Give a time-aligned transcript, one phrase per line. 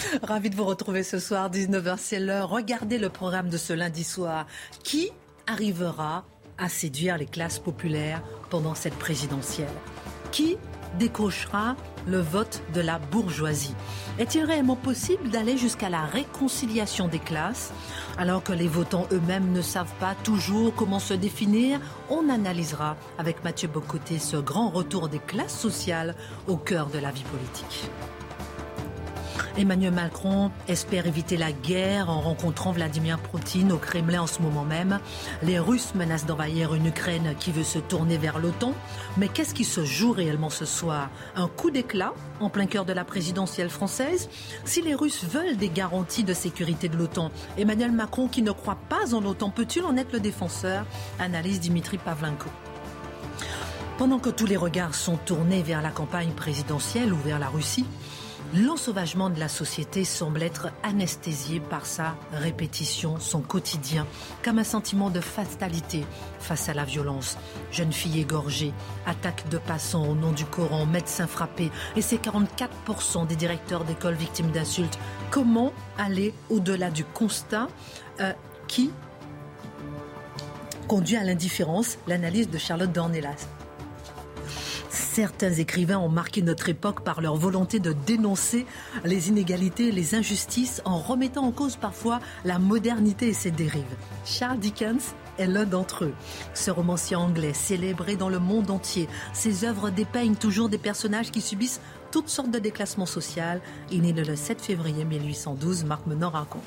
[0.22, 2.48] Ravi de vous retrouver ce soir, 19h, c'est l'heure.
[2.48, 4.46] Regardez le programme de ce lundi soir.
[4.82, 5.10] Qui
[5.46, 6.24] arrivera
[6.58, 9.68] à séduire les classes populaires pendant cette présidentielle?
[10.32, 10.56] Qui
[10.98, 11.76] décrochera
[12.06, 13.74] le vote de la bourgeoisie?
[14.18, 17.72] Est-il réellement possible d'aller jusqu'à la réconciliation des classes
[18.18, 21.80] alors que les votants eux-mêmes ne savent pas toujours comment se définir?
[22.08, 26.14] On analysera avec Mathieu Bocoté ce grand retour des classes sociales
[26.48, 27.90] au cœur de la vie politique.
[29.56, 34.64] Emmanuel Macron espère éviter la guerre en rencontrant Vladimir Poutine au Kremlin en ce moment
[34.64, 35.00] même.
[35.42, 38.72] Les Russes menacent d'envahir une Ukraine qui veut se tourner vers l'OTAN.
[39.16, 41.10] Mais qu'est-ce qui se joue réellement ce soir?
[41.36, 44.28] Un coup d'éclat en plein cœur de la présidentielle française?
[44.64, 48.78] Si les Russes veulent des garanties de sécurité de l'OTAN, Emmanuel Macron qui ne croit
[48.88, 50.84] pas en l'OTAN peut-il en être le défenseur?
[51.18, 52.48] Analyse Dimitri Pavlenko.
[53.98, 57.84] Pendant que tous les regards sont tournés vers la campagne présidentielle ou vers la Russie,
[58.52, 64.08] L'ensauvagement de la société semble être anesthésié par sa répétition, son quotidien,
[64.42, 66.04] comme un sentiment de fatalité
[66.40, 67.38] face à la violence.
[67.70, 68.72] Jeune fille égorgée,
[69.06, 74.14] attaque de passants au nom du Coran, médecins frappés, et ces 44% des directeurs d'école
[74.14, 74.98] victimes d'insultes.
[75.30, 77.68] Comment aller au-delà du constat
[78.18, 78.32] euh,
[78.66, 78.90] qui
[80.88, 81.98] conduit à l'indifférence?
[82.08, 83.46] L'analyse de Charlotte Dornelas.
[85.12, 88.64] Certains écrivains ont marqué notre époque par leur volonté de dénoncer
[89.04, 93.82] les inégalités, les injustices, en remettant en cause parfois la modernité et ses dérives.
[94.24, 96.14] Charles Dickens est l'un d'entre eux.
[96.54, 101.40] Ce romancier anglais, célébré dans le monde entier, ses œuvres dépeignent toujours des personnages qui
[101.40, 101.80] subissent
[102.12, 103.42] toutes sortes de déclassements sociaux.
[103.90, 106.62] Il est né le 7 février 1812, Marc Menon raconte.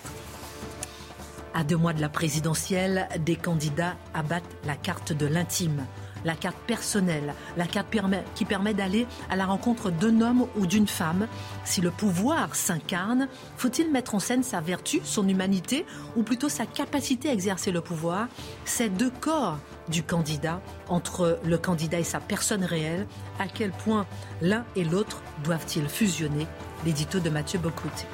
[1.53, 5.85] À deux mois de la présidentielle, des candidats abattent la carte de l'intime
[6.25, 7.88] la carte personnelle, la carte
[8.35, 11.28] qui permet d'aller à la rencontre d'un homme ou d'une femme.
[11.66, 15.85] Si le pouvoir s'incarne, faut-il mettre en scène sa vertu, son humanité,
[16.16, 18.28] ou plutôt sa capacité à exercer le pouvoir?
[18.66, 23.06] Ces deux corps du candidat, entre le candidat et sa personne réelle,
[23.39, 24.06] à quel point
[24.41, 26.47] l'un et l'autre doivent-ils fusionner?
[26.85, 28.06] L'édito de Mathieu Bocoté.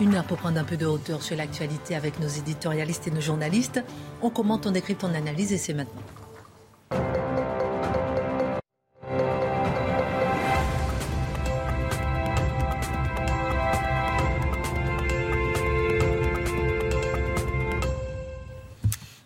[0.00, 3.20] Une heure pour prendre un peu de hauteur sur l'actualité avec nos éditorialistes et nos
[3.20, 3.82] journalistes.
[4.22, 6.02] On commente, on décrypte, on analyse et c'est maintenant.
[6.90, 7.43] Thank you.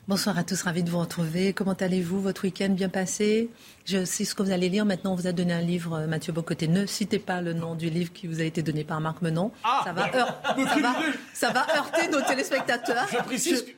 [0.08, 1.52] Bonsoir à tous, ravi de vous retrouver.
[1.52, 2.22] Comment allez-vous?
[2.22, 3.50] Votre week-end bien passé?
[3.84, 4.86] Je sais ce que vous allez lire.
[4.86, 6.66] Maintenant, on vous a donné un livre, euh, Mathieu Bocoté.
[6.66, 9.50] Ne citez pas le nom du livre qui vous a été donné par Marc Menon.
[9.64, 10.10] Ah, ça, va
[11.34, 13.06] ça, va, heurter nos téléspectateurs.
[13.12, 13.72] Je précise que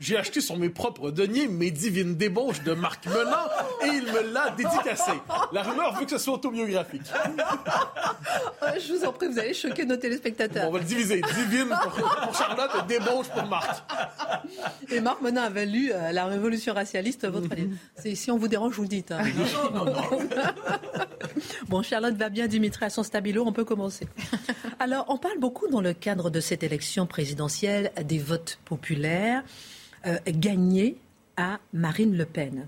[0.00, 4.32] j'ai acheté sur mes propres deniers mes divines débauches de Marc Menon et il me
[4.32, 5.12] l'a dédicacé.
[5.52, 7.02] La rumeur veut que ce soit autobiographique.
[8.80, 10.68] Je vous en prie, vous allez choquer nos téléspectateurs.
[10.68, 11.20] on va le diviser.
[11.20, 13.82] Divine pour, Charlotte et débauche pour Marc.
[15.04, 17.76] Marc Menin avait lu euh, La Révolution racialiste, votre livre.
[18.14, 19.12] Si on vous dérange, vous le dites.
[19.12, 19.22] Hein.
[21.68, 24.08] bon, Charlotte va bien, Dimitri à son stabilo, on peut commencer.
[24.78, 29.44] Alors, on parle beaucoup dans le cadre de cette élection présidentielle des votes populaires
[30.06, 30.96] euh, gagnés
[31.36, 32.66] à Marine Le Pen.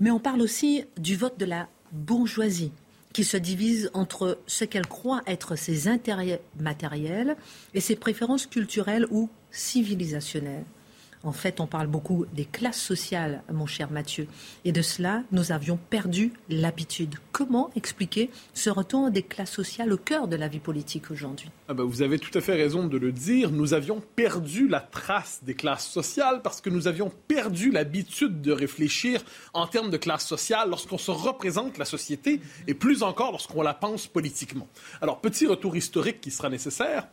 [0.00, 2.72] Mais on parle aussi du vote de la bourgeoisie
[3.12, 7.36] qui se divise entre ce qu'elle croit être ses intérêts matériels
[7.72, 10.64] et ses préférences culturelles ou civilisationnelles.
[11.28, 14.28] En fait, on parle beaucoup des classes sociales, mon cher Mathieu.
[14.64, 17.16] Et de cela, nous avions perdu l'habitude.
[17.32, 21.50] Comment expliquer ce retour des classes sociales au cœur de la vie politique aujourd'hui?
[21.68, 23.50] Ah ben, Vous avez tout à fait raison de le dire.
[23.50, 28.52] Nous avions perdu la trace des classes sociales parce que nous avions perdu l'habitude de
[28.52, 29.22] réfléchir
[29.52, 33.74] en termes de classe sociale lorsqu'on se représente la société et plus encore lorsqu'on la
[33.74, 34.66] pense politiquement.
[35.02, 37.06] Alors, petit retour historique qui sera nécessaire.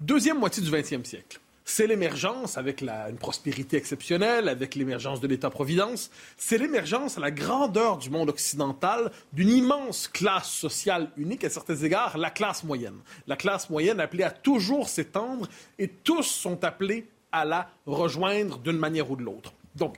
[0.00, 6.10] Deuxième moitié du XXe siècle c'est l'émergence, avec une prospérité exceptionnelle, avec l'émergence de l'État-providence,
[6.36, 11.76] c'est l'émergence à la grandeur du monde occidental d'une immense classe sociale unique, à certains
[11.76, 12.98] égards, la classe moyenne.
[13.26, 18.78] La classe moyenne appelée à toujours s'étendre et tous sont appelés à la rejoindre d'une
[18.78, 19.52] manière ou de l'autre.
[19.74, 19.96] Donc,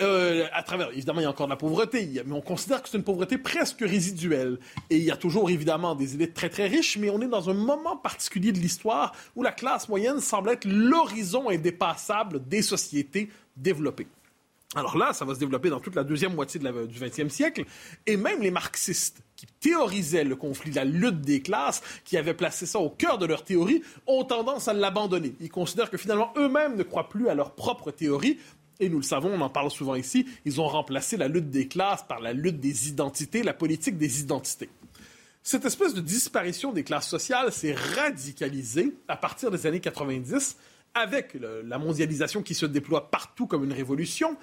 [0.00, 2.88] Euh, à travers, évidemment, il y a encore de la pauvreté, mais on considère que
[2.88, 4.58] c'est une pauvreté presque résiduelle.
[4.90, 7.50] Et il y a toujours, évidemment, des élites très, très riches, mais on est dans
[7.50, 13.28] un moment particulier de l'histoire où la classe moyenne semble être l'horizon indépassable des sociétés
[13.56, 14.06] développées.
[14.76, 17.64] Alors là, ça va se développer dans toute la deuxième moitié du 20e siècle.
[18.06, 22.66] Et même les marxistes, qui théorisaient le conflit, la lutte des classes, qui avaient placé
[22.66, 25.34] ça au cœur de leur théorie, ont tendance à l'abandonner.
[25.40, 28.38] Ils considèrent que finalement, eux-mêmes ne croient plus à leur propre théorie.
[28.80, 31.66] Et nous le savons, on en parle souvent ici, ils ont remplacé la lutte des
[31.66, 34.70] classes par la lutte des identités, la politique des identités.
[35.42, 40.56] Cette espèce de disparition des classes sociales s'est radicalisée à partir des années 90
[40.94, 44.36] avec la mondialisation qui se déploie partout comme une révolution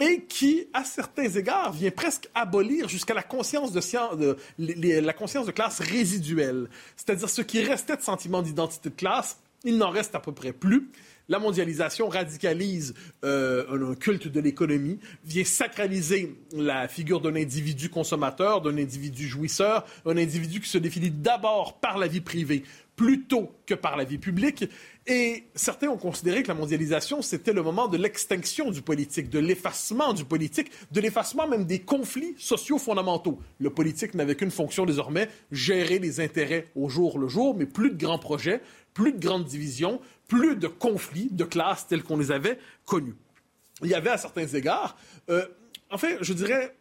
[0.00, 5.50] et qui, à certains égards, vient presque abolir jusqu'à la conscience de, la conscience de
[5.50, 6.68] classe résiduelle.
[6.96, 10.52] C'est-à-dire ce qui restait de sentiment d'identité de classe, il n'en reste à peu près
[10.52, 10.90] plus.
[11.30, 12.94] La mondialisation radicalise
[13.24, 19.84] euh, un culte de l'économie, vient sacraliser la figure d'un individu consommateur, d'un individu jouisseur,
[20.06, 22.64] un individu qui se définit d'abord par la vie privée
[22.98, 24.64] plutôt que par la vie publique.
[25.06, 29.38] Et certains ont considéré que la mondialisation, c'était le moment de l'extinction du politique, de
[29.38, 33.38] l'effacement du politique, de l'effacement même des conflits sociaux fondamentaux.
[33.60, 37.90] Le politique n'avait qu'une fonction désormais, gérer les intérêts au jour le jour, mais plus
[37.90, 38.60] de grands projets,
[38.98, 43.14] plus de grandes divisions, plus de conflits de classe tels qu'on les avait connus.
[43.84, 44.96] Il y avait à certains égards,
[45.30, 45.46] euh,
[45.88, 46.76] en fait, je dirais,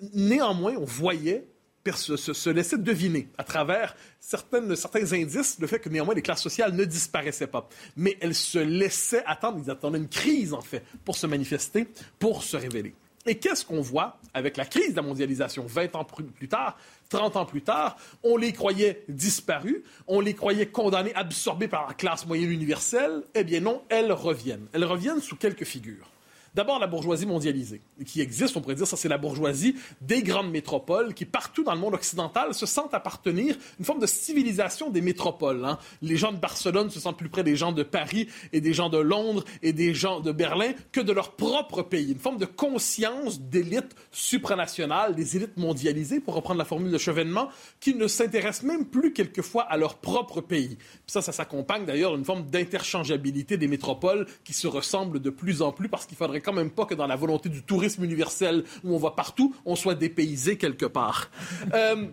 [0.00, 1.46] néanmoins, on voyait
[1.92, 6.84] se, laissait deviner à travers certains indices le fait que néanmoins les classes sociales ne
[6.84, 7.68] disparaissaient pas.
[7.96, 11.86] Mais elles se laissaient attendre, ils attendaient une crise en fait pour se manifester,
[12.18, 12.96] pour se révéler.
[13.26, 15.64] Et qu'est-ce qu'on voit avec la crise de la mondialisation?
[15.66, 16.76] 20 ans plus tard,
[17.08, 17.96] 30 ans plus tard?
[18.22, 23.22] On les croyait disparus, on les croyait condamnés, absorbés par la classe moyenne universelle.
[23.34, 24.66] Eh bien non, elles reviennent.
[24.72, 26.13] Elles reviennent sous quelques figures.
[26.54, 30.50] D'abord, la bourgeoisie mondialisée, qui existe, on pourrait dire, ça c'est la bourgeoisie des grandes
[30.50, 35.00] métropoles qui, partout dans le monde occidental, se sentent appartenir une forme de civilisation des
[35.00, 35.64] métropoles.
[35.64, 35.78] Hein.
[36.00, 38.88] Les gens de Barcelone se sentent plus près des gens de Paris et des gens
[38.88, 42.12] de Londres et des gens de Berlin que de leur propre pays.
[42.12, 47.48] Une forme de conscience d'élite supranationale, des élites mondialisées, pour reprendre la formule de Chevènement,
[47.80, 50.78] qui ne s'intéressent même plus quelquefois à leur propre pays.
[51.08, 55.72] ça, ça s'accompagne d'ailleurs d'une forme d'interchangeabilité des métropoles qui se ressemblent de plus en
[55.72, 58.94] plus parce qu'il faudrait quand même pas que dans la volonté du tourisme universel où
[58.94, 61.30] on va partout, on soit dépaysé quelque part.
[61.72, 62.06] Euh,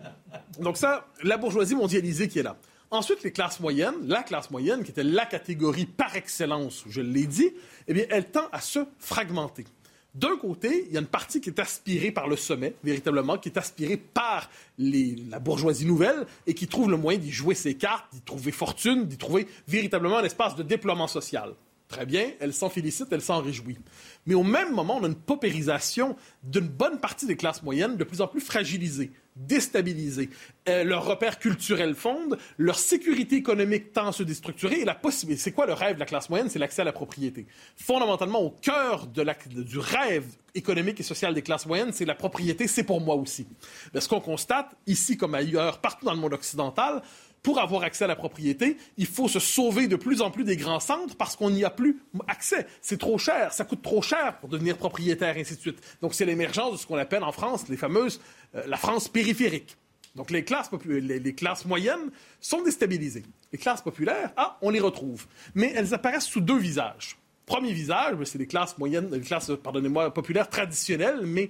[0.60, 2.58] donc ça, la bourgeoisie mondialisée qui est là.
[2.90, 7.26] Ensuite, les classes moyennes, la classe moyenne, qui était la catégorie par excellence, je l'ai
[7.26, 7.52] dit,
[7.88, 9.66] eh bien, elle tend à se fragmenter.
[10.14, 13.48] D'un côté, il y a une partie qui est aspirée par le sommet, véritablement, qui
[13.48, 18.08] est aspirée par la bourgeoisie nouvelle et qui trouve le moyen d'y jouer ses cartes,
[18.12, 21.54] d'y trouver fortune, d'y trouver véritablement un espace de déploiement social.
[21.88, 23.78] Très bien, elle s'en félicite, elle s'en réjouit.
[24.26, 28.04] Mais au même moment, on a une paupérisation d'une bonne partie des classes moyennes de
[28.04, 30.30] plus en plus fragilisées, déstabilisées.
[30.70, 35.42] Euh, leurs repères culturels fondent, leur sécurité économique tend à se déstructurer et la possibilité.
[35.42, 36.50] C'est quoi le rêve de la classe moyenne?
[36.50, 37.48] C'est l'accès à la propriété.
[37.76, 42.84] Fondamentalement, au cœur du rêve économique et social des classes moyennes, c'est la propriété, c'est
[42.84, 43.48] pour moi aussi.
[43.94, 47.02] Mais ce qu'on constate, ici comme ailleurs, partout dans le monde occidental,
[47.44, 50.58] pour avoir accès à la propriété, il faut se sauver de plus en plus des
[50.58, 52.68] grands centres parce qu'on n'y a plus accès.
[52.82, 55.98] C'est trop cher, ça coûte trop cher pour devenir propriétaire, et ainsi de suite.
[56.02, 58.22] Donc c'est l'émergence de ce qu'on appelle en France les fameuses,
[58.56, 59.78] euh, la France périphérique.
[60.16, 62.12] Donc les classes, les, les classes moyennes
[62.42, 63.24] sont déstabilisées.
[63.52, 65.26] Les classes populaires, ah, on les retrouve.
[65.56, 67.18] Mais elles apparaissent sous deux visages.
[67.46, 71.50] Premier visage, c'est les classes moyennes, les classes, pardonnez-moi, populaires traditionnelles, mais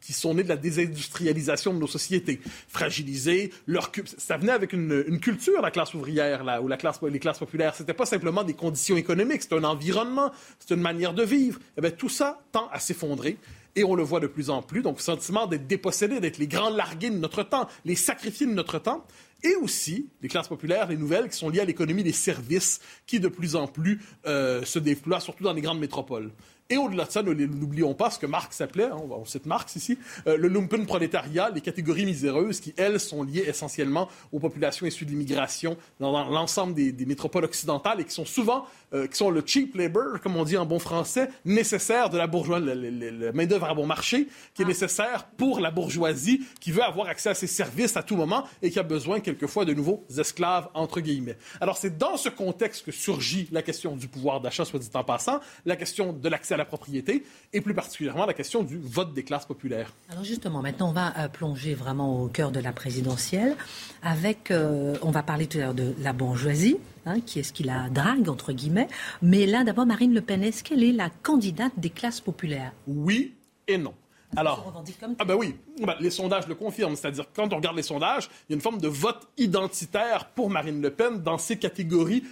[0.00, 3.52] qui sont nés de la désindustrialisation de nos sociétés, fragilisées.
[3.66, 7.74] Leur, ça venait avec une, culture, la classe ouvrière, ou la classe, les classes populaires.
[7.74, 11.60] C'était pas simplement des conditions économiques, c'était un environnement, c'était une manière de vivre.
[11.76, 13.36] Eh bien, tout ça tend à s'effondrer.
[13.76, 14.82] Et on le voit de plus en plus.
[14.82, 18.52] Donc, le sentiment d'être dépossédé, d'être les grands largués de notre temps, les sacrifiés de
[18.52, 19.06] notre temps.
[19.42, 23.20] Et aussi les classes populaires, les nouvelles, qui sont liées à l'économie des services, qui
[23.20, 26.30] de plus en plus euh, se déploient, surtout dans les grandes métropoles.
[26.72, 29.98] Et au-delà de ça, n'oublions pas ce que Marx appelait, hein, on cite Marx ici,
[30.28, 35.04] euh, le lumpen prolétariat, les catégories miséreuses qui, elles, sont liées essentiellement aux populations issues
[35.04, 39.42] de l'immigration dans, l'ensemble des, métropoles occidentales et qui sont souvent, euh, qui sont le
[39.44, 43.74] cheap labor, comme on dit en bon français, nécessaire de la bourgeoisie, la main-d'œuvre à
[43.74, 44.68] bon marché, qui est ah.
[44.68, 48.70] nécessaire pour la bourgeoisie qui veut avoir accès à ses services à tout moment et
[48.70, 51.36] qui a besoin quelquefois de nouveaux esclaves, entre guillemets.
[51.60, 55.02] Alors c'est dans ce contexte que surgit la question du pouvoir d'achat, soit dit en
[55.02, 59.12] passant, la question de l'accès à la propriété et plus particulièrement la question du vote
[59.12, 59.92] des classes populaires.
[60.10, 63.56] Alors justement, maintenant on va euh, plonger vraiment au cœur de la présidentielle
[64.02, 66.76] avec, euh, on va parler tout à l'heure de la bourgeoisie,
[67.06, 68.88] hein, qui est ce qui la drague, entre guillemets,
[69.22, 72.72] mais là d'abord Marine Le Pen, est-ce qu'elle est la candidate des classes populaires?
[72.86, 73.34] Oui
[73.66, 73.94] et non.
[74.36, 74.72] Alors,
[75.18, 76.94] ah ben oui, ben, les sondages le confirment.
[76.94, 80.50] C'est-à-dire, quand on regarde les sondages, il y a une forme de vote identitaire pour
[80.50, 82.22] Marine Le Pen dans ces catégories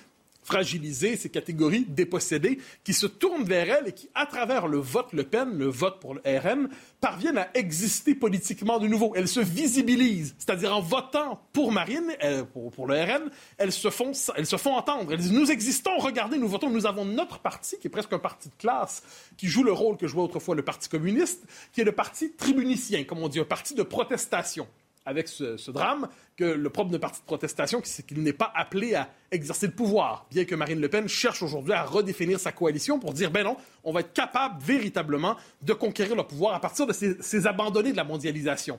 [0.48, 5.12] fragilisées, ces catégories dépossédées, qui se tournent vers elle et qui, à travers le vote
[5.12, 6.70] Le Pen, le vote pour le RN,
[7.02, 9.12] parviennent à exister politiquement de nouveau.
[9.14, 10.34] Elles se visibilisent.
[10.38, 14.74] C'est-à-dire, en votant pour Marine, euh, pour, le RN, elles se, font, elles se font
[14.74, 15.12] entendre.
[15.12, 18.18] Elles disent, nous existons, regardez, nous votons, nous avons notre parti, qui est presque un
[18.18, 19.02] parti de classe,
[19.36, 23.04] qui joue le rôle que jouait autrefois le Parti communiste, qui est le parti tribunicien,
[23.04, 24.66] comme on dit, un parti de protestation
[25.08, 28.94] avec ce, drame que le propre d'un parti de protestation, c'est qu'il n'est pas appelé
[28.94, 32.98] à exercer le pouvoir, bien que Marine Le Pen cherche aujourd'hui à redéfinir sa coalition
[32.98, 36.86] pour dire, ben non, on va être capable véritablement de conquérir le pouvoir à partir
[36.86, 38.78] de ces abandonnés de la mondialisation.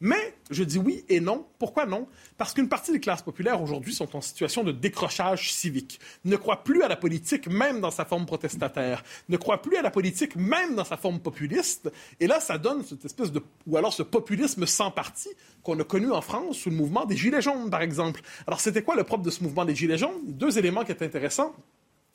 [0.00, 1.46] Mais je dis oui et non.
[1.58, 2.08] Pourquoi non?
[2.36, 6.64] Parce qu'une partie des classes populaires aujourd'hui sont en situation de décrochage civique, ne croient
[6.64, 10.36] plus à la politique même dans sa forme protestataire, ne croient plus à la politique
[10.36, 11.90] même dans sa forme populiste.
[12.20, 13.40] Et là, ça donne cette espèce de...
[13.66, 15.28] ou alors ce populisme sans parti
[15.62, 18.20] qu'on a connu en France sous le mouvement des Gilets jaunes, par exemple.
[18.46, 20.20] Alors, c'était quoi le propre de ce mouvement des Gilets jaunes?
[20.26, 21.54] Deux éléments qui étaient intéressants.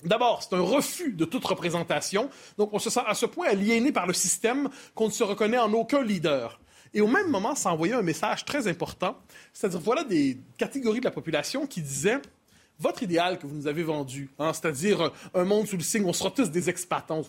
[0.04, 2.30] D'abord, c'est un refus de toute représentation.
[2.58, 5.58] Donc, on se sent à ce point aliéné par le système qu'on ne se reconnaît
[5.58, 6.60] en aucun leader.
[6.94, 9.18] Et au même moment, ça envoyait un message très important,
[9.54, 12.20] c'est-à-dire voilà des catégories de la population qui disaient
[12.80, 16.14] votre idéal que vous nous avez vendu, hein, c'est-à-dire un monde sous le signe, on
[16.14, 17.24] sera tous des expats, on,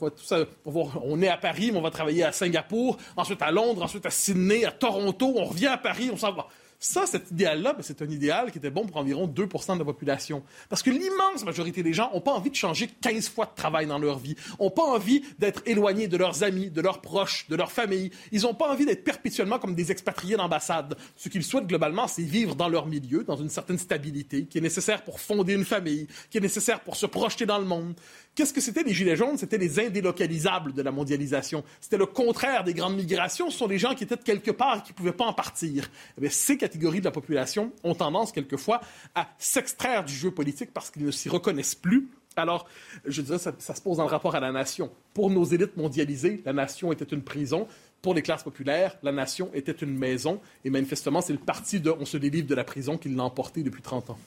[0.64, 4.10] on, est à Paris, mais on va travailler à Singapour, ensuite à Londres, ensuite à
[4.10, 6.46] Sydney, à Toronto, on revient à Paris, on s'en va.
[6.82, 9.84] Ça, cet idéal-là, ben, c'est un idéal qui était bon pour environ 2% de la
[9.84, 10.42] population.
[10.70, 13.86] Parce que l'immense majorité des gens n'ont pas envie de changer 15 fois de travail
[13.86, 17.56] dans leur vie, n'ont pas envie d'être éloignés de leurs amis, de leurs proches, de
[17.56, 18.10] leur famille.
[18.32, 20.96] Ils n'ont pas envie d'être perpétuellement comme des expatriés d'ambassade.
[21.16, 24.62] Ce qu'ils souhaitent globalement, c'est vivre dans leur milieu, dans une certaine stabilité, qui est
[24.62, 27.94] nécessaire pour fonder une famille, qui est nécessaire pour se projeter dans le monde.
[28.40, 29.36] Qu'est-ce que c'était les Gilets jaunes?
[29.36, 31.62] C'était les indélocalisables de la mondialisation.
[31.78, 33.50] C'était le contraire des grandes migrations.
[33.50, 35.34] Ce sont des gens qui étaient de quelque part et qui ne pouvaient pas en
[35.34, 35.90] partir.
[36.18, 38.80] Eh ces catégories de la population ont tendance quelquefois
[39.14, 42.08] à s'extraire du jeu politique parce qu'ils ne s'y reconnaissent plus.
[42.34, 42.66] Alors,
[43.04, 44.90] je dirais, ça, ça se pose dans le rapport à la nation.
[45.12, 47.68] Pour nos élites mondialisées, la nation était une prison.
[48.00, 50.40] Pour les classes populaires, la nation était une maison.
[50.64, 53.62] Et manifestement, c'est le parti de on se délivre de la prison qui l'a emporté
[53.62, 54.18] depuis 30 ans.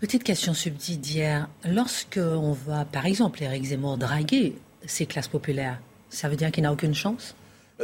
[0.00, 1.46] Petite question subsidiaire.
[1.62, 5.78] Lorsqu'on va, par exemple, Éric Zemmour draguer ces classes populaires,
[6.08, 7.34] ça veut dire qu'il n'a aucune chance?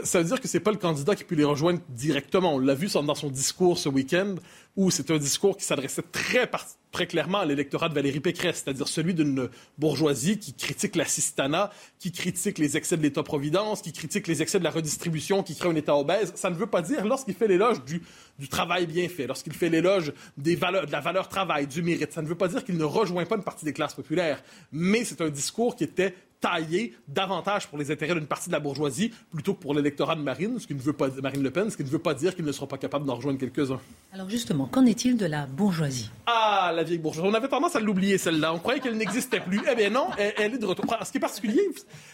[0.04, 2.54] Ça veut dire que c'est pas le candidat qui peut les rejoindre directement.
[2.54, 4.36] On l'a vu dans son discours ce week-end,
[4.76, 6.48] où c'est un discours qui s'adressait très,
[6.92, 9.48] très clairement à l'électorat de Valérie Pécresse, c'est-à-dire celui d'une
[9.78, 14.64] bourgeoisie qui critique l'assistanat, qui critique les excès de l'État-providence, qui critique les excès de
[14.64, 16.32] la redistribution, qui crée un État obèse.
[16.36, 18.02] Ça ne veut pas dire, lorsqu'il fait l'éloge du,
[18.50, 22.34] travail bien fait, lorsqu'il fait l'éloge de la valeur travail, du mérite, ça ne veut
[22.34, 24.42] pas dire qu'il ne rejoint pas une partie des classes populaires.
[24.72, 28.60] Mais c'est un discours qui était taillé davantage pour les intérêts d'une partie de la
[28.60, 31.70] bourgeoisie plutôt que pour l'électorat de Marine, ce qui ne veut pas Marine Le Pen,
[31.70, 33.80] ce qui ne veut pas dire qu'il ne sera pas capable d'en rejoindre quelques-uns.
[34.12, 36.10] Alors justement, qu'en est-il de la bourgeoisie?
[36.26, 37.28] Ah, la vieille bourgeoisie.
[37.30, 38.52] On avait tendance à l'oublier celle-là.
[38.54, 39.60] On croyait qu'elle n'existait plus.
[39.70, 40.84] Eh bien non, elle, est de retour.
[41.04, 41.62] Ce qui est particulier,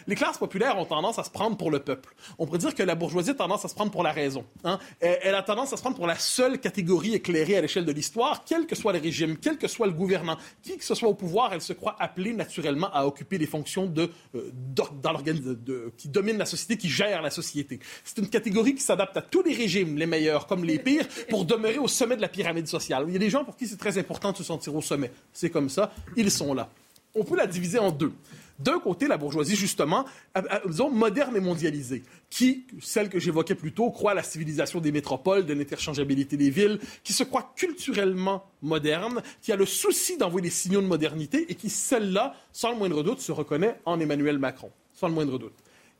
[0.07, 2.13] les classes populaires ont tendance à se prendre pour le peuple.
[2.37, 4.45] On pourrait dire que la bourgeoisie a tendance à se prendre pour la raison.
[4.63, 4.79] Hein.
[4.99, 8.43] Elle, a tendance à se prendre pour la seule catégorie éclairée à l'échelle de l'histoire,
[8.45, 11.13] quel que soit le régime, quel que soit le gouvernement, qui que ce soit au
[11.13, 15.57] pouvoir, elle se croit appelée naturellement à occuper les fonctions de, dans l'organisme
[15.97, 17.79] qui domine la société, qui gère la société.
[18.03, 21.45] C'est une catégorie qui s'adapte à tous les régimes, les meilleurs comme les pires, pour
[21.45, 23.05] demeurer au sommet de la pyramide sociale.
[23.07, 25.11] Il y a des gens pour qui c'est très important de se sentir au sommet.
[25.31, 26.69] C'est comme ça, ils sont là.
[27.15, 28.11] On peut la diviser en deux.
[28.59, 30.05] D'un côté, la bourgeoisie, justement,
[30.67, 34.91] disons, moderne et mondialisée, qui, celle que j'évoquais plus tôt, croit à la civilisation des
[34.91, 40.49] métropoles, de l'interchangeabilité des villes, qui se croit culturellement moderne, qui a le souci d'envoyer
[40.49, 44.37] des signaux de modernité et qui, celle-là, sans le moindre doute, se reconnaît en Emmanuel
[44.37, 44.71] Macron.
[44.93, 45.53] Sans le moindre doute.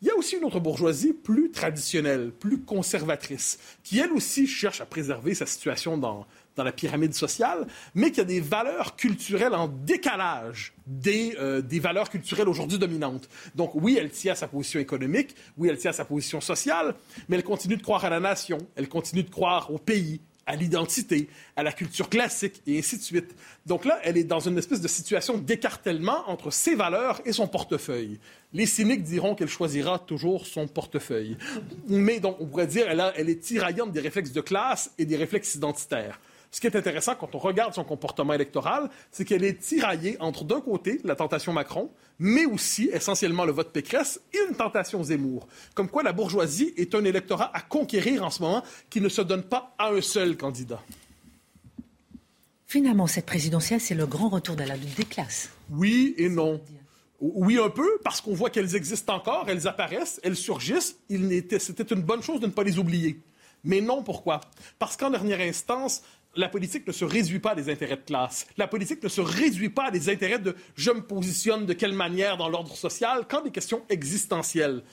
[0.04, 4.82] Il y a aussi une autre bourgeoisie plus traditionnelle, plus conservatrice, qui elle aussi cherche
[4.82, 9.54] à préserver sa situation dans, dans la pyramide sociale, mais qui a des valeurs culturelles
[9.54, 13.30] en décalage des, euh, des valeurs culturelles aujourd'hui dominantes.
[13.56, 16.96] Donc oui, elle tient à sa position économique, oui, elle tient à sa position sociale,
[17.28, 20.56] mais elle continue de croire à la nation, elle continue de croire au pays, à
[20.56, 23.36] l'identité, à la culture classique et ainsi de suite.
[23.66, 27.48] Donc là, elle est dans une espèce de situation d'écartèlement entre ses valeurs et son
[27.48, 28.20] portefeuille.
[28.52, 31.38] Les cyniques diront qu'elle choisira toujours son portefeuille.
[31.88, 35.16] Mais donc, on pourrait dire qu'elle elle est tiraillante des réflexes de classe et des
[35.16, 36.20] réflexes identitaires.
[36.54, 40.44] Ce qui est intéressant quand on regarde son comportement électoral, c'est qu'elle est tiraillée entre
[40.44, 45.48] d'un côté la tentation Macron, mais aussi essentiellement le vote Pécresse et une tentation Zemmour.
[45.74, 49.22] Comme quoi la bourgeoisie est un électorat à conquérir en ce moment qui ne se
[49.22, 50.80] donne pas à un seul candidat.
[52.68, 55.50] Finalement, cette présidentielle, c'est le grand retour de la lutte des classes.
[55.72, 56.62] Oui et non.
[57.20, 60.98] Oui, un peu, parce qu'on voit qu'elles existent encore, elles apparaissent, elles surgissent.
[61.10, 63.20] C'était une bonne chose de ne pas les oublier.
[63.64, 64.42] Mais non, pourquoi?
[64.78, 66.04] Parce qu'en dernière instance,
[66.36, 68.48] la politique ne se réduit pas à des intérêts de classe.
[68.58, 71.94] La politique ne se réduit pas à des intérêts de je me positionne de quelle
[71.94, 74.84] manière dans l'ordre social quand des questions existentielles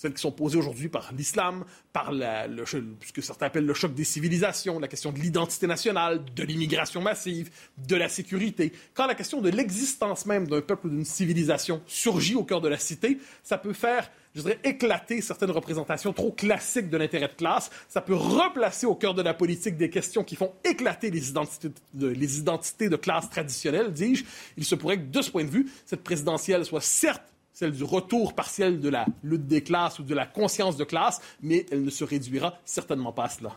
[0.00, 4.04] celles qui sont posées aujourd'hui par l'islam, par ce que certains appellent le choc des
[4.04, 8.72] civilisations, la question de l'identité nationale, de l'immigration massive, de la sécurité.
[8.94, 12.68] Quand la question de l'existence même d'un peuple ou d'une civilisation surgit au cœur de
[12.68, 17.34] la cité, ça peut faire je dirais, éclater certaines représentations trop classiques de l'intérêt de
[17.34, 17.70] classe.
[17.88, 21.70] Ça peut replacer au cœur de la politique des questions qui font éclater les identités
[21.94, 24.24] de, les identités de classe traditionnelles, dis-je.
[24.56, 27.22] Il se pourrait que, de ce point de vue, cette présidentielle soit certes
[27.52, 31.20] celle du retour partiel de la lutte des classes ou de la conscience de classe,
[31.42, 33.54] mais elle ne se réduira certainement pas à cela.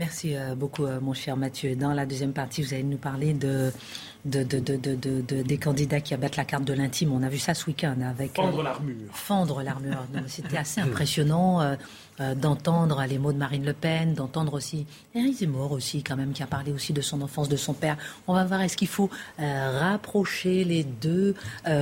[0.00, 1.76] Merci euh, beaucoup, euh, mon cher Mathieu.
[1.76, 3.70] Dans la deuxième partie, vous allez nous parler de,
[4.24, 7.12] des candidats qui abattent la carte de l'intime.
[7.12, 8.34] On a vu ça ce week-end avec...
[8.34, 8.96] Fendre euh, l'armure.
[9.12, 10.06] Fendre l'armure.
[10.26, 11.76] C'était assez impressionnant
[12.36, 16.42] d'entendre les mots de Marine Le Pen, d'entendre aussi Eric Zemmour aussi, quand même, qui
[16.42, 17.98] a parlé aussi de son enfance, de son père.
[18.26, 21.34] On va voir, est-ce qu'il faut rapprocher les deux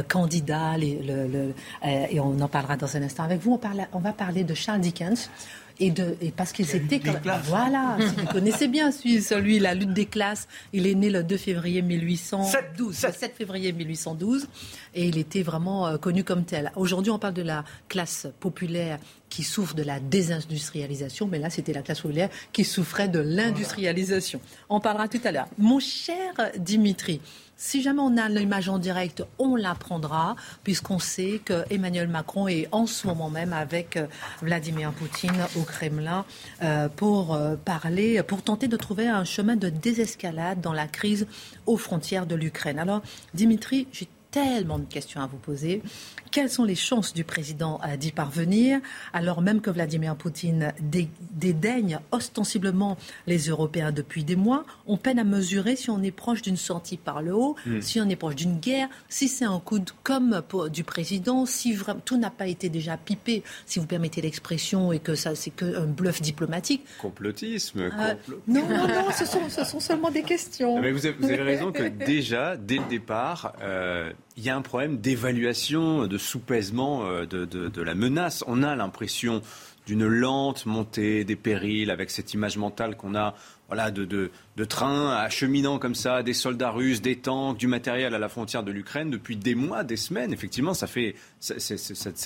[0.08, 3.52] candidats Et on en parlera dans un instant avec vous.
[3.52, 5.30] On, parle, on va parler de Charles Dickens
[5.80, 9.92] et, de, et parce qu'ils étaient comme, voilà, si vous connaissez bien celui, la lutte
[9.92, 14.48] des classes, il est né le 2 février 1812, 7, 7 février 1812,
[14.94, 16.72] et il était vraiment euh, connu comme tel.
[16.76, 21.72] Aujourd'hui, on parle de la classe populaire qui souffre de la désindustrialisation, mais là, c'était
[21.72, 24.40] la classe populaire qui souffrait de l'industrialisation.
[24.68, 25.48] On parlera tout à l'heure.
[25.58, 27.20] Mon cher Dimitri,
[27.58, 32.46] si jamais on a l'image en direct, on la prendra, puisqu'on sait que Emmanuel Macron
[32.46, 34.06] est en ce moment même avec euh,
[34.40, 36.24] Vladimir Poutine au Kremlin
[36.62, 41.26] euh, pour euh, parler, pour tenter de trouver un chemin de désescalade dans la crise
[41.66, 42.78] aux frontières de l'Ukraine.
[42.78, 43.02] Alors,
[43.34, 45.82] Dimitri, j'ai tellement de questions à vous poser.
[46.30, 48.80] Quelles sont les chances du président d'y parvenir,
[49.12, 54.64] alors même que Vladimir Poutine dédaigne ostensiblement les Européens depuis des mois?
[54.86, 57.80] On peine à mesurer si on est proche d'une sortie par le haut, hmm.
[57.80, 61.76] si on est proche d'une guerre, si c'est un coup de com du président, si
[62.04, 65.86] tout n'a pas été déjà pipé, si vous permettez l'expression, et que ça c'est qu'un
[65.86, 66.84] bluff diplomatique.
[67.00, 67.80] Complotisme.
[67.80, 68.14] Euh,
[68.46, 69.24] non, non, non, ce
[69.64, 70.80] sont, seulement des questions.
[70.80, 74.98] Mais vous, avez, raison que déjà, dès le départ, euh, il y a un problème
[74.98, 78.44] d'évaluation, de sous-pèsement euh, de, la menace.
[78.46, 79.42] On a l'impression
[79.84, 83.34] d'une lente montée des périls avec cette image mentale qu'on a
[83.68, 88.18] voilà, de, de, trains acheminant comme ça des soldats russes, des tanks, du matériel à
[88.18, 90.32] la frontière de l'Ukraine depuis des mois, des semaines.
[90.32, 91.54] Effectivement, ça, fait, ça,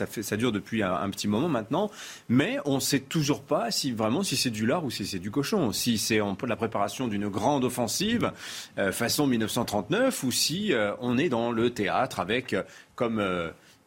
[0.07, 1.91] fait, ça dure depuis un, petit moment maintenant.
[2.29, 5.19] Mais on ne sait toujours pas si vraiment si c'est du lard ou si c'est
[5.19, 5.73] du cochon.
[5.73, 8.33] Si c'est en la préparation d'une grande offensive
[8.79, 12.63] euh, façon 1939 ou si euh, on est dans le théâtre avec euh,
[12.95, 13.21] comme...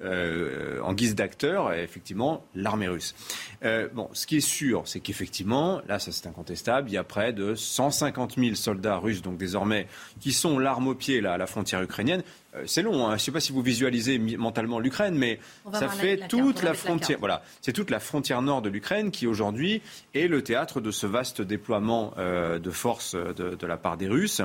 [0.02, 3.16] Euh, en guise d'acteur, effectivement, l'armée russe.
[3.64, 7.06] Euh, bon, ce qui est sûr, c'est qu'effectivement, là, ça c'est incontestable, il y a
[7.06, 9.88] près de 150 000 soldats russes, donc désormais,
[10.20, 12.24] qui sont l'arme au pied là, à la frontière ukrainienne.
[12.56, 13.10] Euh, c'est long, hein.
[13.10, 15.40] je ne sais pas si vous visualisez mentalement l'Ukraine, mais
[15.74, 17.18] ça fait toute la, frontière.
[17.20, 19.82] Voilà, c'est toute la frontière nord de l'Ukraine qui aujourd'hui
[20.14, 24.42] est le théâtre de ce vaste déploiement de forces de, la part des Russes.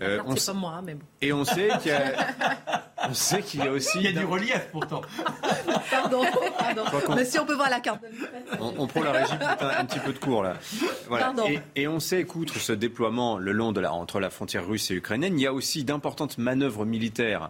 [0.00, 1.04] Euh, on pas moi, mais bon.
[1.20, 2.12] Et on sait qu'il y a,
[3.08, 3.98] on sait qu'il y a aussi.
[3.98, 5.02] Il y a du relief pourtant.
[5.90, 6.22] pardon,
[6.58, 7.14] pardon.
[7.14, 8.00] Mais si on peut voir la carte.
[8.58, 10.54] On, prend la régie un, petit peu de cours là.
[11.08, 11.34] Voilà.
[11.46, 14.90] Et, et, on sait qu'outre ce déploiement le long de la, entre la frontière russe
[14.90, 17.41] et ukrainienne, il y a aussi d'importantes manœuvres militaires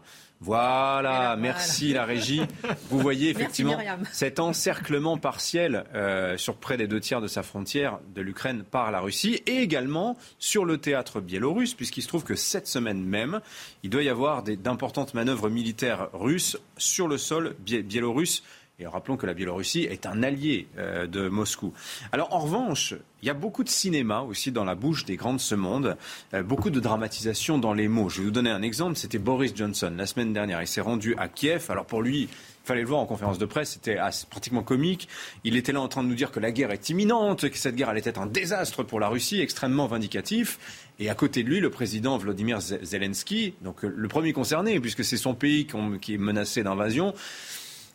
[0.43, 2.43] voilà, merci la régie.
[2.91, 3.79] Vous voyez effectivement
[4.11, 8.91] cet encerclement partiel euh, sur près des deux tiers de sa frontière de l'Ukraine par
[8.91, 13.41] la Russie et également sur le théâtre biélorusse, puisqu'il se trouve que cette semaine même,
[13.85, 18.43] il doit y avoir d'importantes manœuvres militaires russes sur le sol biélorusse
[18.79, 21.73] et rappelons que la Biélorussie est un allié euh, de Moscou.
[22.11, 25.35] Alors en revanche, il y a beaucoup de cinéma aussi dans la bouche des grands
[25.35, 25.97] de ce monde,
[26.35, 28.09] euh, beaucoup de dramatisation dans les mots.
[28.09, 30.61] Je vais vous donner un exemple, c'était Boris Johnson la semaine dernière.
[30.63, 31.67] Il s'est rendu à Kiev.
[31.69, 32.29] Alors pour lui,
[32.65, 33.99] fallait le voir en conférence de presse, c'était
[34.31, 35.09] pratiquement comique.
[35.45, 37.75] Il était là en train de nous dire que la guerre est imminente, que cette
[37.75, 40.59] guerre allait être un désastre pour la Russie, extrêmement vindicatif.
[40.99, 45.17] Et à côté de lui, le président Vladimir Zelensky, donc le premier concerné, puisque c'est
[45.17, 45.67] son pays
[46.01, 47.15] qui est menacé d'invasion,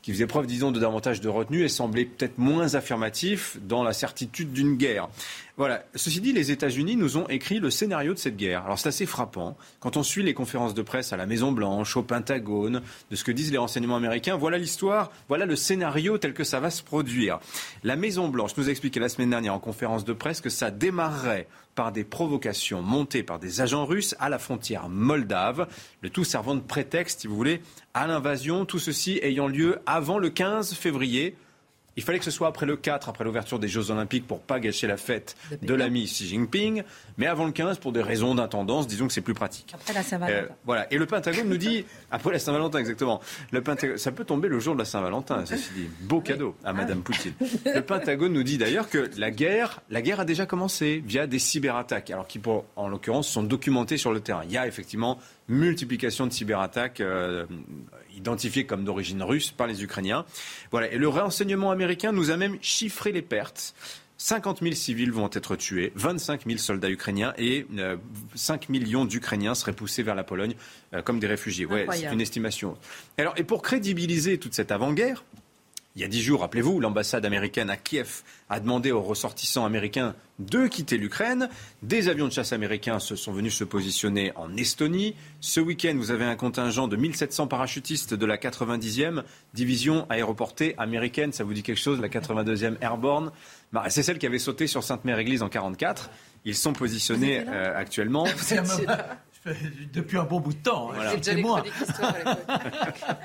[0.07, 3.91] qui faisait preuve, disons, de davantage de retenue et semblait peut-être moins affirmatif dans la
[3.91, 5.09] certitude d'une guerre.
[5.57, 5.83] Voilà.
[5.95, 8.63] Ceci dit, les États-Unis nous ont écrit le scénario de cette guerre.
[8.65, 9.57] Alors c'est assez frappant.
[9.79, 13.31] Quand on suit les conférences de presse à la Maison-Blanche, au Pentagone, de ce que
[13.31, 17.39] disent les renseignements américains, voilà l'histoire, voilà le scénario tel que ça va se produire.
[17.83, 21.47] La Maison-Blanche nous a expliqué la semaine dernière en conférence de presse que ça démarrerait
[21.73, 25.67] par des provocations montées par des agents russes à la frontière moldave,
[26.01, 27.61] le tout servant de prétexte, si vous voulez,
[27.95, 31.35] à l'invasion, tout ceci ayant lieu avant le 15 février
[31.97, 34.59] il fallait que ce soit après le 4, après l'ouverture des Jeux Olympiques, pour pas
[34.59, 36.83] gâcher la fête de l'ami Xi Jinping,
[37.17, 39.71] mais avant le 15, pour des raisons d'intendance, disons que c'est plus pratique.
[39.73, 40.43] Après la Saint-Valentin.
[40.43, 40.91] Euh, voilà.
[40.93, 43.19] Et le Pentagone nous dit, après la Saint-Valentin, exactement.
[43.51, 45.89] Le Pentagone, ça peut tomber le jour de la Saint-Valentin, ceci dit.
[46.01, 47.33] Beau cadeau à Madame Poutine.
[47.65, 51.39] Le Pentagone nous dit d'ailleurs que la guerre, la guerre a déjà commencé via des
[51.39, 54.43] cyberattaques, alors qui, pour, en l'occurrence, sont documentées sur le terrain.
[54.45, 57.45] Il y a effectivement multiplication de cyberattaques euh,
[58.17, 60.25] identifiées comme d'origine russe par les Ukrainiens.
[60.71, 60.91] Voilà.
[60.91, 63.73] Et le renseignement américain nous a même chiffré les pertes.
[64.17, 67.67] 50 000 civils vont être tués, 25 000 soldats ukrainiens et
[68.33, 70.55] 5 euh, millions d'Ukrainiens seraient poussés vers la Pologne
[70.93, 71.65] euh, comme des réfugiés.
[71.65, 72.77] Ouais, c'est une estimation.
[73.19, 75.23] Alors, et pour crédibiliser toute cette avant-guerre,
[75.97, 80.13] il y a dix jours, rappelez-vous, l'ambassade américaine à Kiev a demandé aux ressortissants américains
[80.37, 81.49] de quitter l'Ukraine.
[81.81, 85.15] Des avions de chasse américains se sont venus se positionner en Estonie.
[85.41, 89.23] Ce week-end, vous avez un contingent de 1700 parachutistes de la 90e
[89.55, 91.33] division aéroportée américaine.
[91.33, 93.31] Ça vous dit quelque chose, la 82e Airborne?
[93.73, 96.11] Bah, C'est celle qui avait sauté sur Sainte-Mère-Église en 1944.
[96.45, 98.25] Ils sont positionnés euh, actuellement.
[99.93, 100.91] depuis un bon bout de temps.
[100.91, 101.63] Hein, voilà.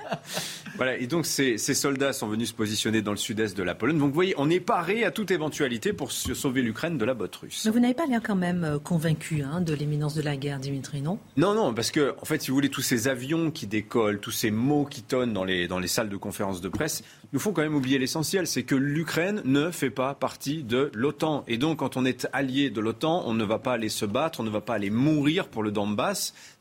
[0.77, 3.99] voilà, et donc ces, soldats sont venus se positionner dans le sud-est de la Pologne.
[3.99, 7.37] Donc vous voyez, on est paré à toute éventualité pour sauver l'Ukraine de la botte
[7.37, 7.63] russe.
[7.65, 10.59] Mais vous n'avez pas l'air quand même euh, convaincu hein, de l'éminence de la guerre,
[10.59, 11.19] Dimitri, non?
[11.37, 14.31] Non, non, parce que, en fait, si vous voulez, tous ces avions qui décollent, tous
[14.31, 17.53] ces mots qui tonnent dans les, dans les salles de conférences de presse, nous font
[17.53, 21.45] quand même oublier l'essentiel, c'est que l'Ukraine ne fait pas partie de l'OTAN.
[21.49, 24.41] Et donc, quand on est allié de l'OTAN, on ne va pas aller se battre,
[24.41, 26.12] on ne va pas aller mourir pour le Donbass,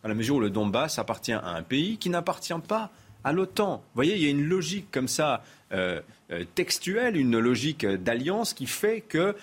[0.04, 2.92] dans la mesure où le Donbass appartient à un pays qui n'appartient pas
[3.24, 3.78] à l'OTAN.
[3.78, 8.54] Vous voyez, il y a une logique comme ça euh, euh, textuelle, une logique d'alliance
[8.54, 9.36] qui fait que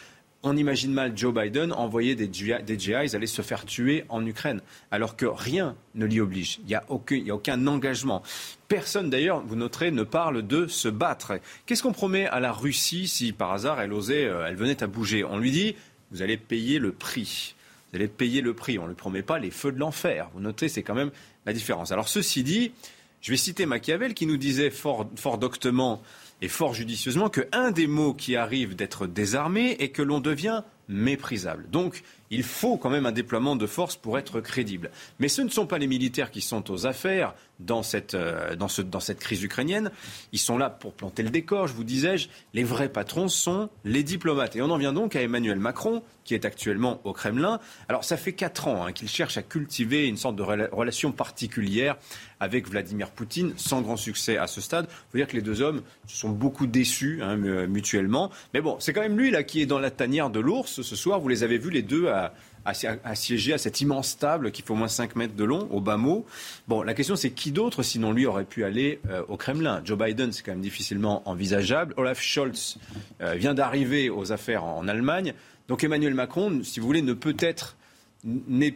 [0.44, 4.60] on imagine mal Joe Biden envoyer des, des GIs aller se faire tuer en Ukraine,
[4.90, 6.60] alors que rien ne l'y oblige.
[6.60, 8.22] Il n'y a, a, aucun engagement.
[8.68, 11.40] Personne, d'ailleurs, vous noterez, ne parle de se battre.
[11.66, 14.86] Qu'est-ce qu'on promet à la Russie si, par hasard, elle osait, euh, elle venait à
[14.86, 15.24] bouger?
[15.24, 15.74] On lui dit,
[16.12, 17.56] vous allez payer le prix.
[17.90, 18.78] Vous allez payer le prix.
[18.78, 20.28] On ne lui promet pas les feux de l'enfer.
[20.34, 21.10] Vous notez, c'est quand même
[21.46, 21.92] la différence.
[21.92, 22.72] Alors, ceci dit,
[23.20, 26.02] je vais citer Machiavel qui nous disait fort, fort doctement
[26.40, 31.68] et fort judicieusement qu'un des mots qui arrive d'être désarmé est que l'on devient méprisable.
[31.70, 34.90] Donc, il faut quand même un déploiement de force pour être crédible.
[35.18, 38.54] Mais ce ne sont pas les militaires qui sont aux affaires dans cette, euh,
[39.18, 39.90] crise ukrainienne.
[40.32, 42.28] Ils sont là pour planter le décor, je vous disais-je.
[42.54, 44.56] Les vrais patrons sont les diplomates.
[44.56, 47.58] Et on en vient donc à Emmanuel Macron, qui est actuellement au Kremlin.
[47.88, 51.96] Alors, ça fait quatre ans hein, qu'il cherche à cultiver une sorte de relation particulière
[52.40, 54.86] avec Vladimir Poutine, sans grand succès à ce stade.
[54.88, 57.36] Il faut dire que les deux hommes sont beaucoup déçus hein,
[57.66, 58.30] mutuellement.
[58.54, 60.96] Mais bon, c'est quand même lui là qui est dans la tanière de l'ours ce
[60.96, 61.18] soir.
[61.18, 62.08] Vous les avez vus les deux
[62.64, 65.96] assiégé à cette immense table qui fait au moins 5 mètres de long, au bas
[65.96, 66.26] mot.
[66.66, 69.80] Bon, la question c'est qui d'autre, sinon lui, aurait pu aller euh, au Kremlin?
[69.84, 71.94] Joe Biden, c'est quand même difficilement envisageable.
[71.96, 72.76] Olaf Scholz
[73.22, 75.32] euh, vient d'arriver aux affaires en Allemagne.
[75.68, 77.77] Donc Emmanuel Macron, si vous voulez, ne peut être
[78.24, 78.74] n'est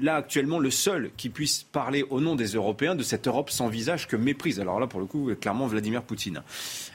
[0.00, 3.68] là actuellement le seul qui puisse parler au nom des Européens de cette Europe sans
[3.68, 4.60] visage que méprise.
[4.60, 6.42] Alors là, pour le coup, clairement, Vladimir Poutine.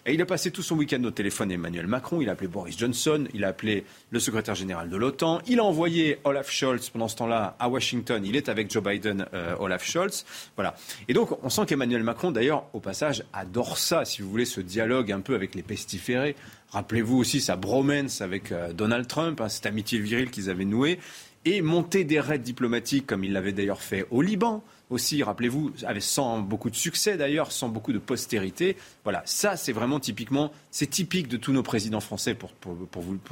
[0.06, 2.78] Et il a passé tout son week-end au téléphone Emmanuel Macron, il a appelé Boris
[2.78, 7.10] Johnson, il a appelé le secrétaire général de l'OTAN, il a envoyé Olaf Scholz pendant
[7.10, 10.26] ce temps-là à Washington, il est avec Joe Biden, euh, Olaf Scholz.
[10.56, 10.76] Voilà.
[11.10, 14.62] Et donc, on sent qu'Emmanuel Macron, d'ailleurs, au passage, adore ça, si vous voulez, ce
[14.62, 16.36] dialogue un peu avec les pestiférés.
[16.72, 21.00] Rappelez-vous aussi sa bromance avec euh, Donald Trump, hein, cette amitié virile qu'ils avaient nouée
[21.46, 26.40] et monter des raids diplomatiques comme il l'avait d'ailleurs fait au Liban aussi, rappelez-vous, sans
[26.40, 28.78] beaucoup de succès d'ailleurs, sans beaucoup de postérité.
[29.04, 32.52] Voilà, ça c'est vraiment typiquement, c'est typique de tous nos présidents français pour,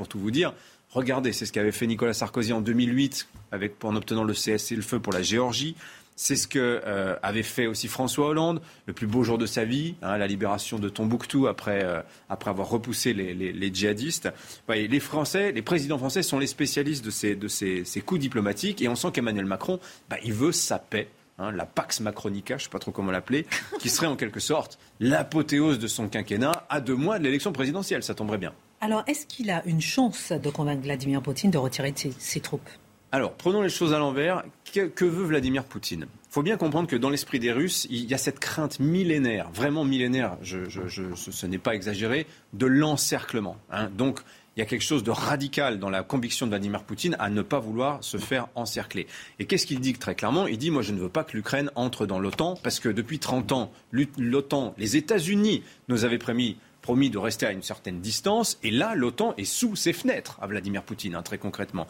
[0.07, 0.53] tout vous dire.
[0.89, 4.81] Regardez, c'est ce qu'avait fait Nicolas Sarkozy en 2008 avec, en obtenant le CSC le
[4.81, 5.75] feu pour la Géorgie.
[6.15, 9.65] C'est ce que euh, avait fait aussi François Hollande, le plus beau jour de sa
[9.65, 14.29] vie, hein, la libération de Tombouctou après, euh, après avoir repoussé les, djihadistes.
[14.69, 18.87] les Français, les présidents français sont les spécialistes de ces, de ces, coups diplomatiques et
[18.87, 21.07] on sent qu'Emmanuel Macron, bah, il veut sa paix
[21.39, 23.45] hein, la Pax Macronica, je ne sais pas trop comment l'appeler,
[23.79, 28.03] qui serait en quelque sorte l'apothéose de son quinquennat à deux mois de l'élection présidentielle.
[28.03, 28.53] Ça tomberait bien.
[28.83, 32.67] Alors, est-ce qu'il a une chance de convaincre Vladimir Poutine de retirer ses, troupes?
[33.13, 34.43] Alors, prenons les choses à l'envers.
[34.73, 36.05] Que, veut Vladimir Poutine?
[36.29, 39.49] Il faut bien comprendre que dans l'esprit des Russes, il y a cette crainte millénaire,
[39.53, 43.57] vraiment millénaire, ce, n'est pas exagéré, de l'encerclement.
[43.69, 43.89] Hein.
[43.89, 44.21] Donc,
[44.55, 47.41] il y a quelque chose de radical dans la conviction de Vladimir Poutine à ne
[47.41, 49.07] pas vouloir se faire encercler.
[49.39, 50.47] Et qu'est-ce qu'il dit très clairement?
[50.47, 53.19] Il dit, moi je ne veux pas que l'Ukraine entre dans l'OTAN, parce que depuis
[53.19, 58.57] 30 ans, l'OTAN, les États-Unis nous avaient promis promis de rester à une certaine distance.
[58.63, 61.87] Et là, l'OTAN est sous ses fenêtres à Vladimir Poutine, hein, très concrètement.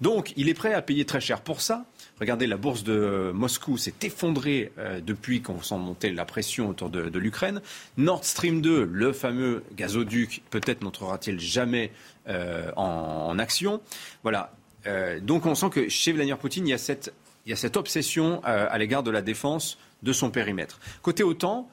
[0.00, 1.84] Donc, il est prêt à payer très cher pour ça.
[2.20, 6.90] Regardez, la bourse de Moscou s'est effondrée euh, depuis qu'on sent monter la pression autour
[6.90, 7.60] de, l'Ukraine.
[7.96, 11.90] Nord Stream 2, le fameux gazoduc, peut-être n'entrera-t-il jamais
[12.28, 13.80] euh, en, action.
[14.22, 14.52] Voilà.
[14.86, 17.12] Euh, donc, on sent que chez Vladimir Poutine, il y a cette,
[17.46, 20.78] il y a cette obsession à l'égard de la défense de son périmètre.
[21.02, 21.68] Côté OTAN,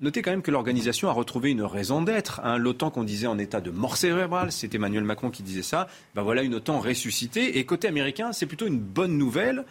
[0.00, 2.40] Notez quand même que l'organisation a retrouvé une raison d'être.
[2.42, 2.58] Hein.
[2.58, 5.86] L'OTAN qu'on disait en état de mort cérébrale, c'est Emmanuel Macron qui disait ça.
[6.16, 7.58] Ben voilà une OTAN ressuscitée.
[7.58, 9.64] Et côté américain, c'est plutôt une bonne nouvelle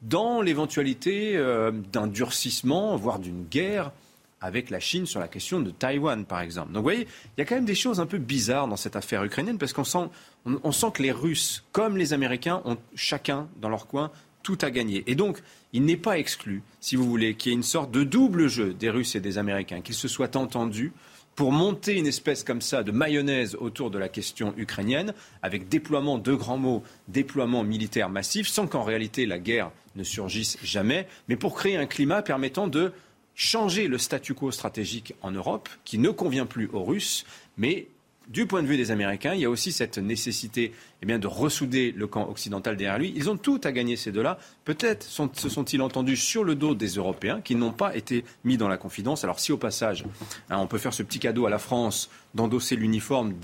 [0.00, 3.92] dans l'éventualité euh, d'un durcissement, voire d'une guerre
[4.40, 6.68] avec la Chine sur la question de Taïwan, par exemple.
[6.68, 7.02] Donc vous voyez,
[7.36, 9.72] il y a quand même des choses un peu bizarres dans cette affaire ukrainienne parce
[9.72, 10.08] qu'on sent,
[10.46, 14.10] on sent que les Russes, comme les Américains, ont chacun dans leur coin
[14.42, 15.04] tout à gagner.
[15.06, 18.04] Et donc, il n'est pas exclu, si vous voulez, qu'il y ait une sorte de
[18.04, 20.92] double jeu des Russes et des Américains, qu'ils se soient entendus
[21.38, 26.18] pour monter une espèce comme ça de mayonnaise autour de la question ukrainienne, avec déploiement
[26.18, 31.36] de grands mots, déploiement militaire massif, sans qu'en réalité la guerre ne surgisse jamais, mais
[31.36, 32.92] pour créer un climat permettant de
[33.36, 37.24] changer le statu quo stratégique en Europe, qui ne convient plus aux Russes,
[37.56, 37.86] mais
[38.28, 41.92] du point de vue des Américains, il y a aussi cette nécessité eh de ressouder
[41.92, 43.12] le camp occidental derrière lui.
[43.16, 44.38] Ils ont tout à gagner, ces deux-là.
[44.64, 48.68] Peut-être se sont-ils entendus sur le dos des Européens qui n'ont pas été mis dans
[48.68, 49.24] la confidence.
[49.24, 50.04] Alors si au passage,
[50.50, 53.34] hein, on peut faire ce petit cadeau à la France d'endosser l'uniforme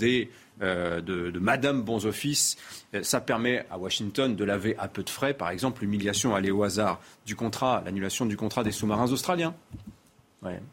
[0.61, 2.57] euh, de, de, Madame Bons Office.
[2.93, 6.51] Euh, ça permet à Washington de laver à peu de frais, par exemple, l'humiliation allée
[6.51, 9.55] au hasard du contrat, l'annulation du contrat des sous-marins australiens.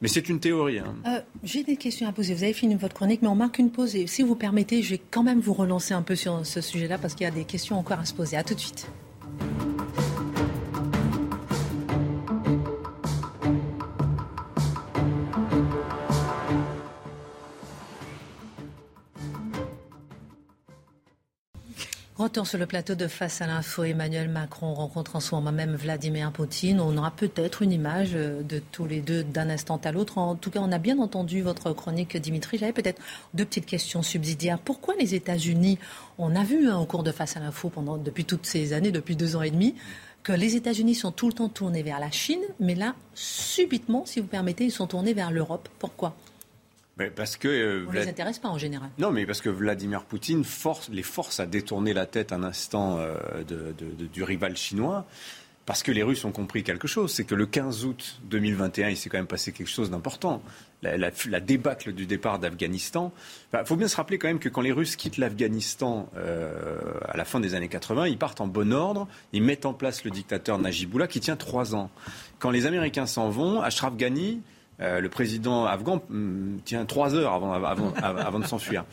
[0.00, 0.78] Mais c'est une théorie.
[0.78, 0.94] Hein.
[1.06, 2.34] Euh, j'ai des questions à poser.
[2.34, 3.96] Vous avez fini votre chronique, mais on marque une pause.
[3.96, 6.98] Et si vous permettez, je vais quand même vous relancer un peu sur ce sujet-là
[6.98, 8.36] parce qu'il y a des questions encore à se poser.
[8.36, 8.88] À tout de suite.
[22.32, 26.32] Sur le plateau de Face à l'info, Emmanuel Macron rencontre en ce moment même Vladimir
[26.32, 26.80] Poutine.
[26.80, 30.16] On aura peut-être une image euh, de tous les deux d'un instant à l'autre.
[30.16, 32.56] En tout cas, on a bien entendu votre chronique, Dimitri.
[32.56, 33.00] J'avais peut-être
[33.34, 34.58] deux petites questions subsidiaires.
[34.58, 35.78] Pourquoi les États-Unis,
[36.16, 37.70] on a vu hein, au cours de Face à l'info
[38.02, 39.74] depuis toutes ces années, depuis deux ans et demi,
[40.22, 44.20] que les États-Unis sont tout le temps tournés vers la Chine, mais là, subitement, si
[44.20, 45.68] vous permettez, ils sont tournés vers l'Europe.
[45.78, 46.16] Pourquoi?
[47.10, 48.90] Parce que, euh, On ne les intéresse pas en général.
[48.98, 52.98] Non, mais parce que Vladimir Poutine force, les force à détourner la tête un instant
[52.98, 53.74] euh, de,
[54.06, 55.06] du rival chinois.
[55.64, 58.96] Parce que les Russes ont compris quelque chose, c'est que le 15 août 2021, il
[58.96, 60.42] s'est quand même passé quelque chose d'important.
[60.82, 63.12] La, la, débâcle du départ d'Afghanistan.
[63.54, 67.16] Il faut bien se rappeler quand même que quand les Russes quittent l'Afghanistan euh, à
[67.16, 70.10] la fin des années 80, ils partent en bon ordre, ils mettent en place le
[70.10, 71.88] dictateur Najibullah qui tient trois ans.
[72.40, 74.40] Quand les Américains s'en vont, Ashraf Ghani,
[74.82, 78.84] euh, le président afghan mm, tient trois heures avant, de s'enfuir.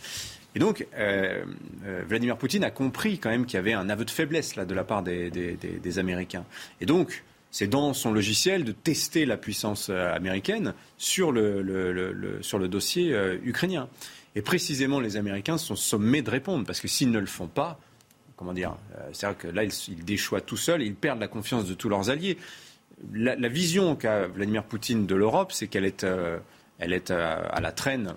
[0.56, 1.44] Et donc, euh,
[1.86, 4.74] euh, Vladimir Poutine a compris quand même qu'il y avait un aveu de faiblesse de
[4.74, 6.46] la part des, Américains.
[6.82, 12.68] Et donc, c'est dans son logiciel de tester la puissance américaine sur le, sur le
[12.68, 13.90] dossier ukrainien.
[14.36, 17.80] Et précisément, les Américains sont sommés de répondre, parce que s'ils ne le font pas,
[18.36, 18.76] comment dire,
[19.14, 22.10] c'est-à-dire que là, ils, ils déchoient tout seuls, ils perdent la confiance de tous leurs
[22.12, 22.38] alliés
[23.14, 26.38] la, vision qu'a Vladimir Poutine de l'Europe, c'est qu'elle est, euh,
[26.80, 28.14] elle est euh, à la traîne,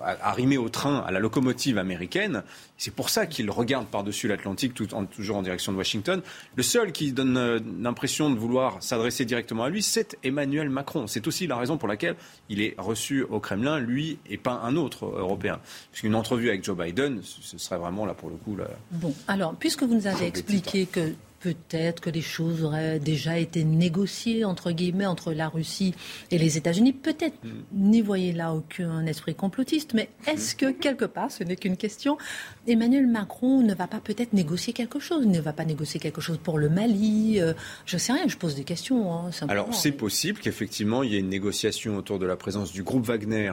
[0.00, 2.42] arrimée au train, à la locomotive américaine.
[2.76, 6.22] C'est pour ça qu'il regarde par-dessus l'Atlantique, toujours en direction de Washington.
[6.56, 11.06] Le seul qui donne euh, l'impression de vouloir s'adresser directement à lui, c'est Emmanuel Macron.
[11.06, 12.16] C'est aussi la raison pour laquelle
[12.48, 15.60] il est reçu au Kremlin, lui et pas un autre Européen.
[15.92, 18.56] Puisqu'une entrevue avec Joe Biden, ce serait vraiment là pour le coup.
[18.90, 23.64] Bon, alors, puisque vous nous avez expliqué que peut-être que les choses auraient déjà été
[23.64, 25.94] négociées, entre guillemets, entre la Russie
[26.30, 26.92] et les États-Unis.
[26.92, 27.50] Peut-être mm.
[27.72, 32.18] n'y voyez là aucun esprit complotiste, mais est-ce que, quelque part, ce n'est qu'une question,
[32.66, 36.20] Emmanuel Macron ne va pas peut-être négocier quelque chose Il ne va pas négocier quelque
[36.20, 37.54] chose pour le Mali euh,
[37.86, 39.12] Je ne sais rien, je pose des questions.
[39.12, 42.82] Hein, Alors, c'est possible qu'effectivement, il y ait une négociation autour de la présence du
[42.82, 43.52] groupe Wagner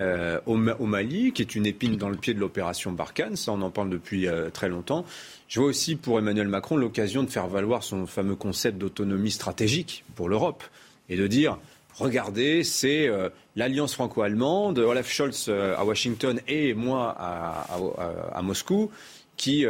[0.00, 3.36] euh, au, Mali, qui est une épine dans le pied de l'opération Barkhane.
[3.36, 5.04] Ça, on en parle depuis euh, très longtemps.
[5.48, 10.04] Je vois aussi pour Emmanuel Macron l'occasion de faire valoir son fameux concept d'autonomie stratégique
[10.14, 10.64] pour l'Europe
[11.08, 11.58] et de dire
[11.96, 18.90] regardez, c'est euh, l'alliance franco-allemande, Olaf Scholz à Washington et moi à Moscou,
[19.36, 19.66] qui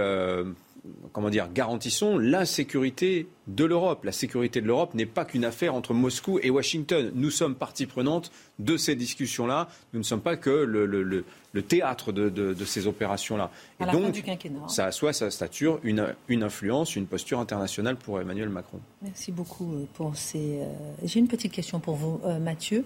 [1.13, 4.05] comment dire, garantissons la sécurité de l'Europe.
[4.05, 7.11] La sécurité de l'Europe n'est pas qu'une affaire entre Moscou et Washington.
[7.15, 9.69] Nous sommes partie prenante de ces discussions-là.
[9.93, 11.25] Nous ne sommes pas que le,
[11.63, 13.51] théâtre de, ces opérations-là.
[13.81, 14.23] Et donc,
[14.69, 18.81] ça assoit sa stature, une, une, influence, une posture internationale pour Emmanuel Macron.
[19.03, 20.61] Merci beaucoup euh, pour ces.
[20.61, 20.67] Euh,
[21.03, 22.85] j'ai une petite question pour vous, euh, Mathieu.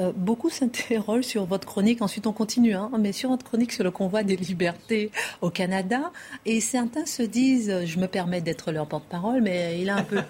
[0.00, 2.02] Euh, beaucoup s'interrogent sur votre chronique.
[2.02, 6.12] Ensuite, on continue, hein, mais sur votre chronique sur le convoi des libertés au Canada.
[6.46, 10.20] Et certains se disent, je me permets d'être leur porte-parole, mais il a un peu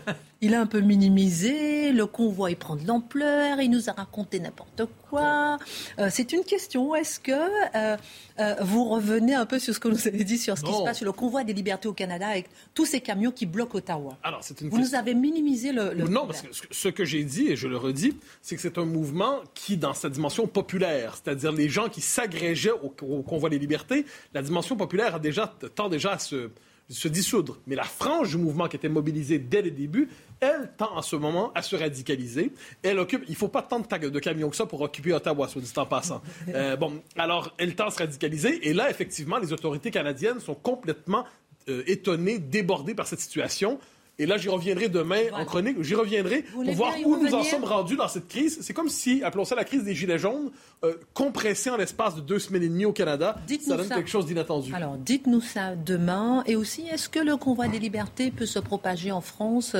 [0.44, 4.82] il a un peu minimisé, le convoi prend de l'ampleur, il nous a raconté n'importe
[5.08, 5.58] quoi.
[5.98, 7.96] Euh, c'est une question, est-ce que euh,
[8.38, 10.82] euh, vous revenez un peu sur ce que vous avez dit sur ce qui se
[10.82, 14.18] passe sur le convoi des libertés au Canada avec tous ces camions qui bloquent Ottawa?
[14.22, 15.94] Alors, c'est une Vous nous avez minimisé le...
[15.94, 18.84] non, parce que ce que j'ai dit, et je le redis, c'est que c'est un
[18.84, 23.58] mouvement qui, dans sa dimension populaire, c'est-à-dire les gens qui s'agrégeaient au, au convoi des
[23.58, 24.04] libertés,
[24.34, 26.50] la dimension populaire a déjà, tend déjà à se
[26.88, 27.58] se dissoudre.
[27.66, 30.08] Mais la frange du mouvement qui était mobilisée dès le début,
[30.40, 32.52] elle tend en ce moment à se radicaliser.
[32.82, 35.62] Elle occupe, il ne faut pas tant de, camions que ça pour occuper Ottawa, soit
[35.62, 36.22] dit en passant.
[36.54, 38.68] Euh, bon, alors, elle tend à se radicaliser.
[38.68, 41.24] Et là, effectivement, les autorités canadiennes sont complètement
[41.68, 43.78] euh, étonnées, débordées par cette situation.
[44.18, 45.82] Et là, j'y reviendrai demain en chronique.
[45.82, 48.58] J'y reviendrai pour voir où nous en sommes rendus dans cette crise.
[48.60, 50.50] C'est comme si, appelons ça la crise des Gilets jaunes,
[50.84, 53.36] euh, compressée en l'espace de deux semaines et demie au Canada.
[53.60, 54.72] Ça donne quelque chose d'inattendu.
[54.74, 56.44] Alors, dites-nous ça demain.
[56.46, 59.76] Et aussi, est-ce que le convoi des libertés peut se propager en France?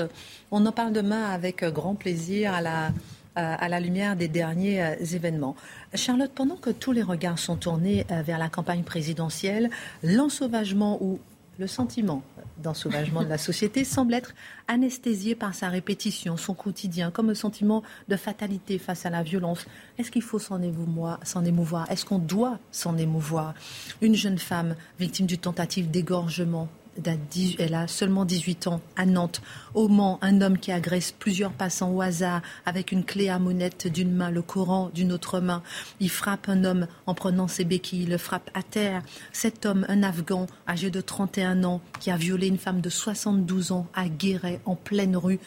[0.50, 2.92] On en parle demain avec grand plaisir à la,
[3.36, 5.56] à la lumière des derniers euh, événements.
[5.94, 9.70] Charlotte, pendant que tous les regards sont tournés euh, vers la campagne présidentielle,
[10.02, 11.18] l'ensauvagement ou
[11.58, 12.22] le sentiment
[12.62, 14.34] d'ensauvagement de la société semble être
[14.68, 19.66] anesthésié par sa répétition, son quotidien, comme un sentiment de fatalité face à la violence.
[19.98, 21.90] Est-ce qu'il faut s'en émouvoir, émouvoir?
[21.90, 23.54] Est-ce qu'on doit s'en émouvoir?
[24.00, 26.68] Une jeune femme victime d'une tentative d'égorgement
[27.58, 29.42] elle a seulement 18 ans, à Nantes.
[29.74, 33.86] Au Mans, un homme qui agresse plusieurs passants au hasard avec une clé à monette
[33.86, 35.62] d'une main, le Coran d'une autre main.
[36.00, 39.02] Il frappe un homme en prenant ses béquilles, le frappe à terre.
[39.32, 43.72] Cet homme, un Afghan âgé de 31 ans, qui a violé une femme de 72
[43.72, 45.40] ans à Guéret, en pleine rue.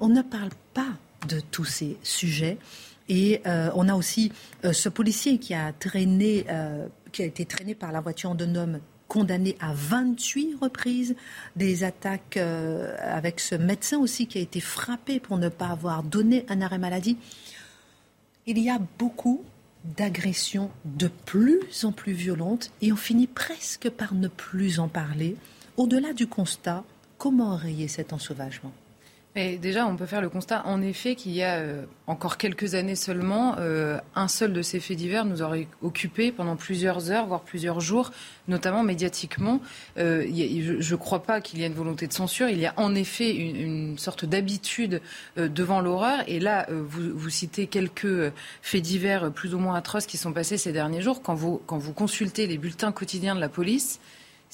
[0.00, 0.92] On ne parle pas
[1.28, 2.58] de tous ces sujets.
[3.08, 4.32] Et euh, on a aussi
[4.64, 8.80] euh, ce policier euh, qui a été traîné par la voiture d'un homme
[9.14, 11.14] condamné à 28 reprises,
[11.54, 16.02] des attaques euh, avec ce médecin aussi qui a été frappé pour ne pas avoir
[16.02, 17.16] donné un arrêt maladie.
[18.48, 19.44] Il y a beaucoup
[19.84, 25.36] d'agressions de plus en plus violentes et on finit presque par ne plus en parler.
[25.76, 26.82] Au-delà du constat,
[27.16, 28.72] comment enrayer cet ensauvagement?
[29.34, 32.94] Déjà, on peut faire le constat, en effet, qu'il y a euh, encore quelques années
[32.94, 37.40] seulement, euh, un seul de ces faits divers nous aurait occupé pendant plusieurs heures, voire
[37.40, 38.12] plusieurs jours,
[38.46, 39.60] notamment médiatiquement.
[39.98, 40.24] Euh,
[40.78, 42.48] je ne crois pas qu'il y ait une volonté de censure.
[42.48, 45.00] Il y a en effet une, sorte d'habitude
[45.36, 46.22] devant l'horreur.
[46.26, 50.72] Et là, vous, citez quelques faits divers plus ou moins atroces qui sont passés ces
[50.72, 51.22] derniers jours.
[51.22, 54.00] Quand vous consultez les bulletins quotidiens de la police,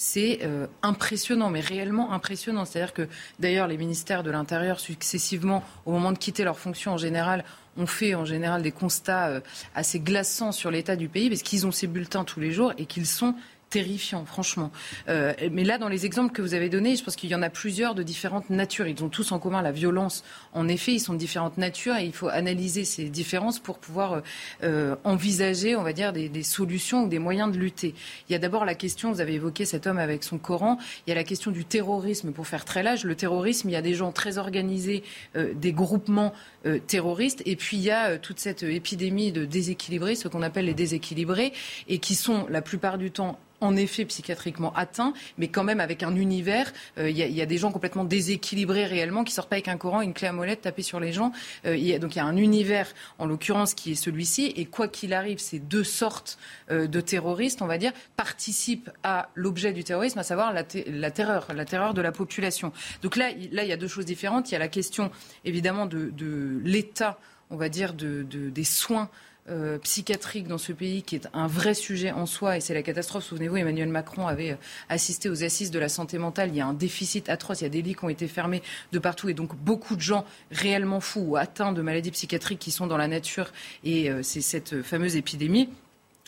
[0.02, 2.64] c'est euh, impressionnant, mais réellement impressionnant.
[2.64, 3.06] C'est-à-dire que
[3.38, 7.44] d'ailleurs les ministères de l'Intérieur successivement, au moment de quitter leurs fonctions en général,
[7.76, 9.40] ont fait en général des constats euh,
[9.74, 12.86] assez glaçants sur l'état du pays, parce qu'ils ont ces bulletins tous les jours et
[12.86, 13.34] qu'ils sont
[13.70, 14.72] terrifiant, franchement.
[15.08, 17.42] Euh, mais là, dans les exemples que vous avez donnés, je pense qu'il y en
[17.42, 18.88] a plusieurs de différentes natures.
[18.88, 20.24] Ils ont tous en commun la violence.
[20.52, 24.12] En effet, ils sont de différentes natures et il faut analyser ces différences pour pouvoir
[24.14, 24.20] euh,
[24.64, 27.94] euh, envisager, on va dire, des, des, solutions ou des moyens de lutter.
[28.28, 31.10] Il y a d'abord la question, vous avez évoqué cet homme avec son Coran, il
[31.10, 33.04] y a la question du terrorisme, pour faire très large.
[33.04, 35.04] Le terrorisme, il y a des gens très organisés,
[35.34, 36.32] des groupements
[36.86, 40.74] terroristes, et puis il y a toute cette épidémie de déséquilibrés, ce qu'on appelle les
[40.74, 41.52] déséquilibrés,
[41.88, 46.02] et qui sont la plupart du temps en effet psychiatriquement atteints, mais quand même avec
[46.02, 46.72] un univers.
[46.98, 50.00] Euh, il y, a des gens complètement déséquilibrés réellement qui sortent pas avec un courant,
[50.00, 51.32] une clé à molette, taper sur les gens.
[51.66, 54.52] Euh, y a, donc il y a un univers, en l'occurrence, qui est celui-ci.
[54.56, 56.38] Et quoi qu'il arrive, ces deux sortes
[56.70, 61.48] euh, de terroristes, on va dire, participent à l'objet du terrorisme, à savoir la, terreur,
[61.54, 62.72] la terreur de la population.
[63.02, 64.50] Donc là, là, il y a deux choses différentes.
[64.50, 65.10] Il y a la question,
[65.44, 67.18] évidemment, de, l'état,
[67.50, 69.10] on va dire, de, des soins
[69.48, 72.82] euh, psychiatrique dans ce pays qui est un vrai sujet en soi et c'est la
[72.82, 73.24] catastrophe.
[73.24, 74.56] Souvenez-vous, Emmanuel Macron avait euh,
[74.88, 76.50] assisté aux assises de la santé mentale.
[76.50, 78.62] Il y a un déficit atroce, il y a des lits qui ont été fermés
[78.92, 82.70] de partout et donc beaucoup de gens réellement fous ou atteints de maladies psychiatriques qui
[82.70, 83.50] sont dans la nature
[83.82, 85.68] et euh, c'est cette fameuse épidémie.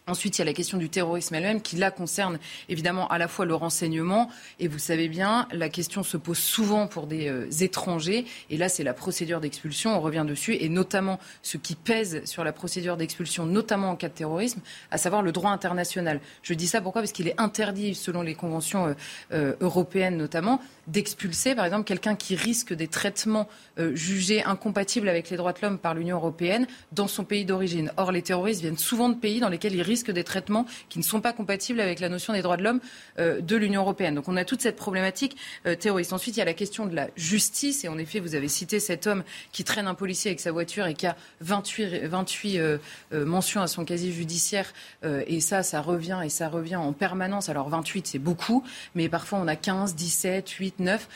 [0.09, 3.29] Ensuite, il y a la question du terrorisme elle-même qui, là, concerne évidemment à la
[3.29, 4.29] fois le renseignement.
[4.59, 8.25] Et vous savez bien, la question se pose souvent pour des euh, étrangers.
[8.51, 12.43] Et là, c'est la procédure d'expulsion, on revient dessus, et notamment ce qui pèse sur
[12.43, 14.61] la procédure d'expulsion, notamment en cas de terrorisme,
[14.91, 16.21] à savoir le droit international.
[16.43, 17.03] Je dis ça pourquoi?
[17.03, 18.95] Parce qu'il est interdit, selon les conventions euh,
[19.33, 23.49] euh, européennes notamment, d'expulser, par exemple, quelqu'un qui risque des traitements
[23.95, 27.93] jugés incompatibles avec les droits de l'homme par l'Union européenne dans son pays d'origine.
[27.97, 31.05] Or, les terroristes viennent souvent de pays dans lesquels ils risque des traitements qui ne
[31.05, 32.81] sont pas compatibles avec la notion des droits de l'homme
[33.19, 34.15] euh, de l'Union européenne.
[34.15, 35.37] Donc on a toute cette problématique
[35.67, 36.15] euh, terroriste.
[36.15, 37.85] Ensuite, il y a la question de la justice.
[37.85, 39.23] Et en effet, vous avez cité cet homme
[39.53, 42.79] qui traîne un policier avec sa voiture et qui a 28, 28 euh,
[43.13, 44.73] mentions à son casier judiciaire.
[45.05, 47.51] et ça, ça revient et ça revient en permanence.
[47.51, 48.65] Alors 28, c'est beaucoup,
[48.95, 51.09] mais parfois on a 15, 17, 8, 9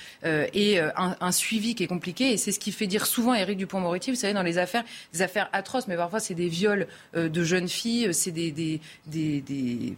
[0.53, 2.33] et un, suivi qui est compliqué.
[2.33, 4.85] Et c'est ce qui fait dire souvent à Éric Dupont-Moretti, vous savez, dans les affaires,
[5.13, 8.51] des affaires atroces, mais parfois c'est des viols de jeunes filles, c'est des,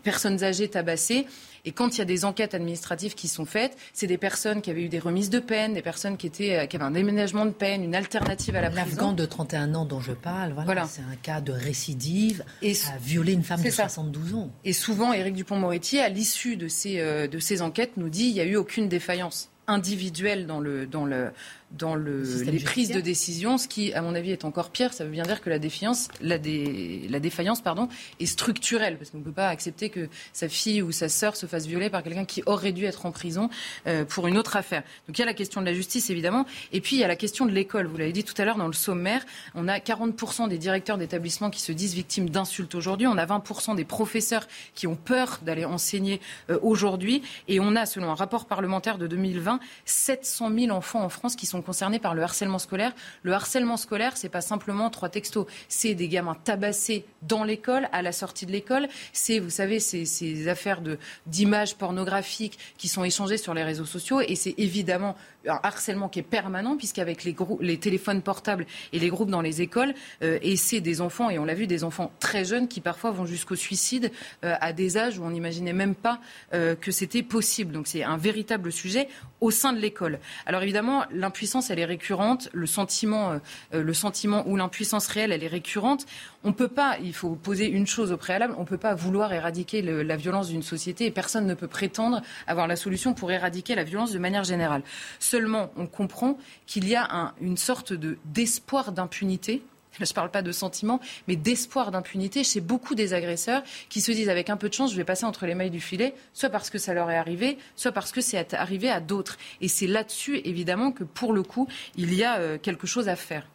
[0.03, 1.27] personnes âgées tabassées.
[1.65, 4.71] Et quand il y a des enquêtes administratives qui sont faites, c'est des personnes qui
[4.71, 7.51] avaient eu des remises de peine, des personnes qui, étaient, qui avaient un déménagement de
[7.51, 8.87] peine, une alternative à la prison.
[8.87, 12.99] L'Afghan de 31 ans dont je parle, voilà, c'est un cas de récidive, et a
[12.99, 14.51] violé une femme de 72 ans.
[14.65, 18.35] Et souvent, Éric Dupont-Moretti, à l'issue de ces, euh, de ces enquêtes, nous dit qu'il
[18.35, 21.31] n'y a eu aucune défaillance individuelle dans le, dans le,
[21.73, 24.93] dans le, les prises de décision, ce qui, à mon avis, est encore pire.
[24.93, 27.89] Ça veut bien dire que la défiance, la, la défaillance, pardon,
[28.21, 31.47] est structurelle, parce qu'on ne peut pas accepter que sa fille ou sa sœur se
[31.47, 33.51] fasse violer par quelqu'un qui aurait dû être en prison
[33.87, 34.83] euh, pour une autre affaire.
[35.07, 37.09] Donc il y a la question de la justice, évidemment, et puis il y a
[37.09, 37.87] la question de l'école.
[37.87, 41.51] Vous l'avez dit tout à l'heure dans le sommaire, on a 40% des directeurs d'établissements
[41.51, 45.65] qui se disent victimes d'insultes aujourd'hui, on a 20% des professeurs qui ont peur d'aller
[45.65, 51.03] enseigner euh, aujourd'hui, et on a, selon un rapport parlementaire de 2020, 700 000 enfants
[51.03, 52.93] en France qui sont concernés par le harcèlement scolaire.
[53.23, 58.03] Le harcèlement scolaire, c'est pas simplement trois textos, c'est des gamins tabassés dans l'école, à
[58.03, 58.89] la sortie de l'école.
[59.13, 60.81] C'est, vous savez, ces, affaires
[61.27, 66.19] d'images pornographiques qui sont échangées sur les réseaux sociaux, et c'est évidemment un harcèlement qui
[66.19, 70.57] est permanent, puisqu'avec les, les téléphones portables et les groupes dans les écoles, euh, et
[70.57, 73.57] c'est des enfants, et on l'a vu, des enfants très jeunes qui parfois vont jusqu'au
[73.57, 74.11] suicide
[74.45, 76.21] euh, à des âges où on n'imaginait même pas
[76.55, 77.73] euh, que c'était possible.
[77.73, 79.09] Donc c'est un véritable sujet
[79.41, 80.19] au sein de l'école.
[80.47, 83.41] Alors évidemment, l'impuissance, elle est récurrente, le sentiment,
[83.73, 86.07] le sentiment ou l'impuissance réelle, elle est récurrente.
[86.45, 89.33] On peut pas, il faut poser une chose au préalable, on ne peut pas vouloir
[89.33, 93.75] éradiquer la violence d'une société et personne ne peut prétendre avoir la solution pour éradiquer
[93.75, 94.83] la violence de manière générale.
[95.19, 99.63] Seulement, on comprend qu'il y a une sorte de, d'espoir d'impunité
[100.05, 104.13] je ne parle pas de sentiment, mais d'espoir d'impunité chez beaucoup des agresseurs qui se
[104.13, 106.51] disent avec un peu de chance, je vais passer entre les mailles du filet, soit
[106.51, 109.39] parce que ça leur est arrivé, soit parce que c'est arrivé à d'autres.
[109.61, 113.17] Et c'est là-dessus, évidemment, que pour le coup, il y a euh, quelque chose à
[113.17, 113.47] faire,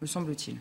[0.00, 0.56] me semble-t-il.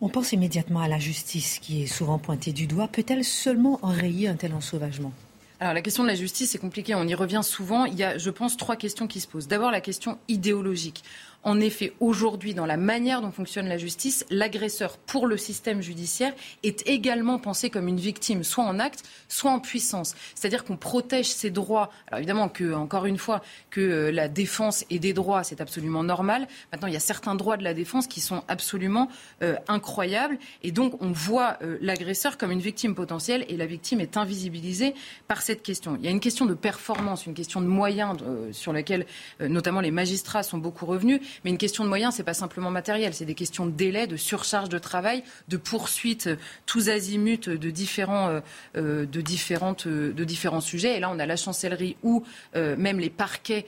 [0.00, 2.88] On pense immédiatement à la justice qui est souvent pointée du doigt.
[2.88, 5.12] Peut-elle seulement enrayer un tel ensauvagement?
[5.60, 6.96] Alors la question de la justice, est compliquée.
[6.96, 7.84] On y revient souvent.
[7.84, 9.46] Il y a, je pense, trois questions qui se posent.
[9.46, 11.04] D'abord, la question idéologique.
[11.44, 16.32] En effet, aujourd'hui, dans la manière dont fonctionne la justice, l'agresseur pour le système judiciaire
[16.62, 20.14] est également pensé comme une victime, soit en acte, soit en puissance.
[20.36, 21.90] C'est-à-dire qu'on protège ses droits.
[22.06, 26.04] Alors évidemment que, encore une fois, que euh, la défense et des droits, c'est absolument
[26.04, 26.46] normal.
[26.70, 29.08] Maintenant, il y a certains droits de la défense qui sont absolument
[29.42, 30.38] euh, incroyables.
[30.62, 34.94] Et donc, on voit euh, l'agresseur comme une victime potentielle et la victime est invisibilisée
[35.26, 35.96] par cette question.
[35.98, 38.16] Il y a une question de performance, une question de moyens
[38.52, 39.06] sur laquelle
[39.40, 41.20] notamment les magistrats sont beaucoup revenus.
[41.44, 44.16] Mais une question de moyens, c'est pas simplement matériel, c'est des questions de délai, de
[44.16, 48.40] surcharge de travail, de poursuite euh, tous azimuts de différents, euh,
[48.76, 50.96] euh, de, différents sujets.
[50.96, 52.24] Et là, on a la chancellerie ou
[52.54, 53.66] même les parquets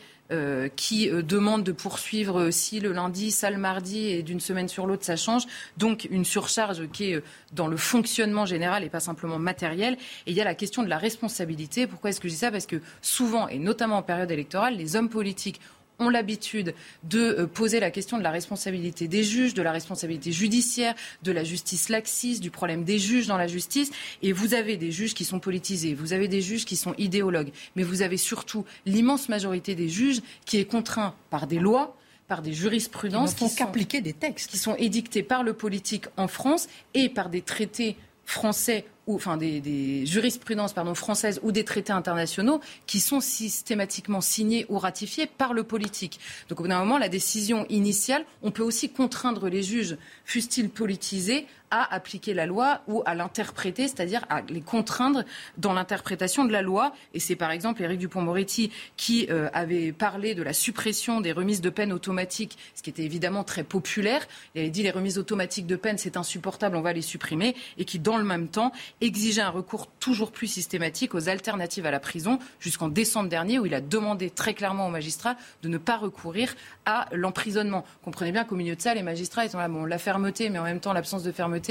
[0.77, 5.05] qui demandent de poursuivre si le lundi, ça le mardi et d'une semaine sur l'autre
[5.05, 5.45] ça change.
[5.77, 9.95] Donc une surcharge qui est dans le fonctionnement général et pas simplement matériel.
[10.27, 11.87] Et il y a la question de la responsabilité.
[11.87, 12.51] Pourquoi est-ce que je dis ça?
[12.51, 15.61] Parce que souvent, et notamment en période électorale, les hommes politiques
[15.99, 16.75] ont l'habitude
[17.05, 21.33] de euh, poser la question de la responsabilité des juges, de la responsabilité judiciaire, de
[21.33, 23.91] la justice laxiste, du problème des juges dans la justice.
[24.23, 27.53] Et vous avez des juges qui sont politisés, vous avez des juges qui sont idéologues,
[27.77, 32.41] mais vous avez surtout l'immense majorité des juges qui est contraint par des lois par
[32.41, 37.11] des jurisprudences qui, sont, des textes qui sont édictés par le politique en France et
[37.11, 43.01] par des traités français ou enfin des, jurisprudences pardon, françaises ou des traités internationaux qui
[43.01, 46.21] sont systématiquement signés ou ratifiés par le politique.
[46.49, 50.71] Donc au bout d'un moment, la décision initiale, on peut aussi contraindre les juges, fussent-ils
[50.71, 55.25] politisés, à appliquer la loi ou à l'interpréter, c'est-à-dire à les contraindre
[55.59, 56.93] dans l'interprétation de la loi.
[57.15, 61.61] Et c'est par exemple Éric Dupont-Moretti qui euh, avait parlé de la suppression des remises
[61.61, 64.25] de peine automatiques, ce qui était évidemment très populaire.
[64.55, 67.85] Il avait dit les remises automatiques de peine, c'est insupportable, on va les supprimer, et
[67.85, 68.71] qui, dans le même temps,
[69.01, 73.67] exigeait un recours toujours plus systématique aux alternatives à la prison jusqu'en décembre dernier, où
[73.67, 76.55] il a demandé très clairement aux magistrats de ne pas recourir
[76.87, 77.85] à l'emprisonnement.
[78.05, 80.79] Comprenez bien qu'au milieu de ça, les magistrats étant là, la fermeté, mais en même
[80.79, 81.64] temps l'absence de fermeté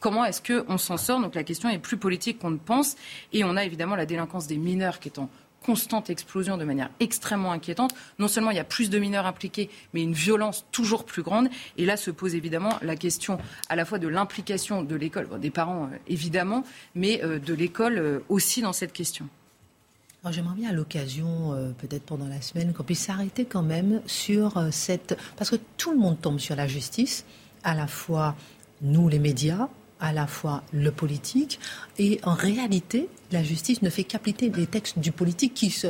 [0.00, 2.96] comment est-ce qu'on s'en sort Donc la question est plus politique qu'on ne pense.
[3.32, 5.30] Et on a évidemment la délinquance des mineurs qui est en
[5.64, 7.94] constante explosion de manière extrêmement inquiétante.
[8.18, 11.48] Non seulement il y a plus de mineurs impliqués, mais une violence toujours plus grande.
[11.78, 13.38] Et là se pose évidemment la question
[13.68, 16.64] à la fois de l'implication de l'école, des parents euh, évidemment,
[16.94, 19.26] mais euh, de l'école euh, aussi dans cette question.
[20.30, 25.18] J'aimerais bien à l'occasion, peut-être pendant la semaine, qu'on puisse s'arrêter quand même sur cette...
[25.36, 27.26] Parce que tout le monde tombe sur la justice,
[27.62, 28.34] à la fois
[28.84, 29.68] nous les médias,
[30.00, 31.58] à la fois le politique,
[31.98, 35.86] et en réalité, la justice ne fait qu'appliquer des textes du politique qui se,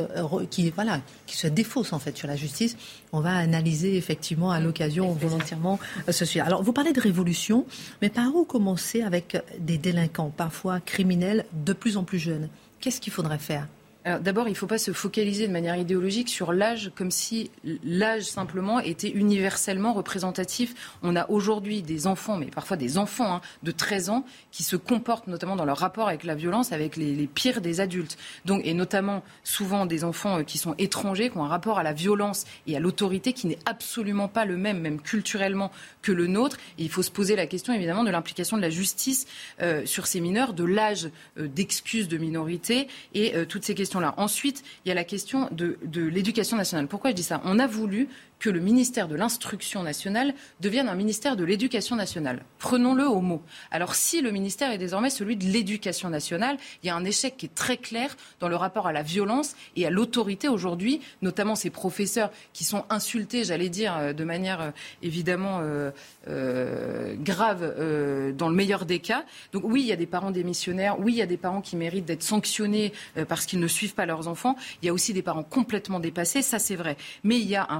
[0.49, 2.77] qui, voilà, qui se défaussent en fait sur la justice.
[3.11, 6.39] On va analyser effectivement à l'occasion volontairement ce sujet.
[6.39, 7.65] Alors, vous parlez de révolution,
[8.01, 12.47] mais par où commencer avec des délinquants, parfois criminels, de plus en plus jeunes?
[12.79, 13.67] Qu'est-ce qu'il faudrait faire?
[14.05, 17.49] D'abord, il ne faut pas se focaliser de manière idéologique sur l'âge comme si
[17.83, 20.75] l'âge simplement était universellement représentatif.
[21.01, 24.75] On a aujourd'hui des enfants, mais parfois des enfants hein, de 13 ans, qui se
[24.75, 28.17] comportent notamment dans leur rapport avec la violence avec les, pires des adultes.
[28.45, 31.83] Donc, et notamment souvent des enfants euh, qui sont étrangers, qui ont un rapport à
[31.83, 36.27] la violence et à l'autorité qui n'est absolument pas le même, même culturellement, que le
[36.27, 36.57] nôtre.
[36.77, 39.25] Il faut se poser la question évidemment de l'implication de la justice
[39.61, 44.63] euh, sur ces mineurs, de l'âge euh, d'excuse de minorité et toutes ces questions Ensuite,
[44.83, 46.87] il y a la question de, l'éducation nationale.
[46.87, 47.41] Pourquoi je dis ça?
[47.45, 52.43] On a voulu que le ministère de l'Instruction nationale devienne un ministère de l'Éducation nationale.
[52.59, 53.41] Prenons-le au mot.
[53.71, 57.37] Alors si le ministère est désormais celui de l'Éducation nationale, il y a un échec
[57.37, 61.55] qui est très clair dans le rapport à la violence et à l'autorité aujourd'hui, notamment
[61.55, 64.71] ces professeurs qui sont insultés, j'allais dire, euh, de manière euh,
[65.01, 69.25] évidemment euh, grave dans le meilleur des cas.
[69.53, 71.75] Donc oui, il y a des parents démissionnaires, oui, il y a des parents qui
[71.75, 72.93] méritent d'être sanctionnés
[73.27, 74.55] parce qu'ils ne suivent pas leurs enfants.
[74.81, 76.97] Il y a aussi des parents complètement dépassés, ça c'est vrai.
[77.23, 77.77] Mais il y a un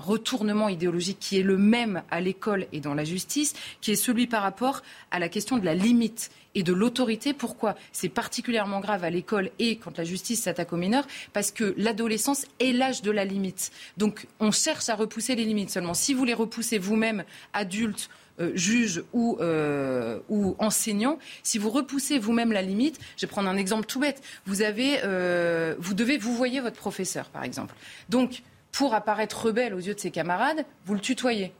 [0.55, 4.27] retour idéologique qui est le même à l'école et dans la justice, qui est celui
[4.27, 4.81] par rapport
[5.11, 7.33] à la question de la limite et de l'autorité.
[7.33, 7.75] Pourquoi?
[7.91, 12.45] C'est particulièrement grave à l'école et quand la justice s'attaque aux mineurs, parce que l'adolescence
[12.59, 13.71] est l'âge de la limite.
[13.97, 15.93] Donc on cherche à repousser les limites seulement.
[15.93, 22.19] Si vous les repoussez vous-même, adulte, euh, juge ou, euh, ou enseignant, si vous repoussez
[22.19, 24.21] vous-même la limite, je vais prendre un exemple tout bête.
[24.45, 27.75] Vous avez, euh, vous devez vous voyez votre professeur, par exemple.
[28.09, 28.43] Donc
[28.75, 31.53] pour apparaître rebelle aux yeux de ses camarades, vous le tutoyez.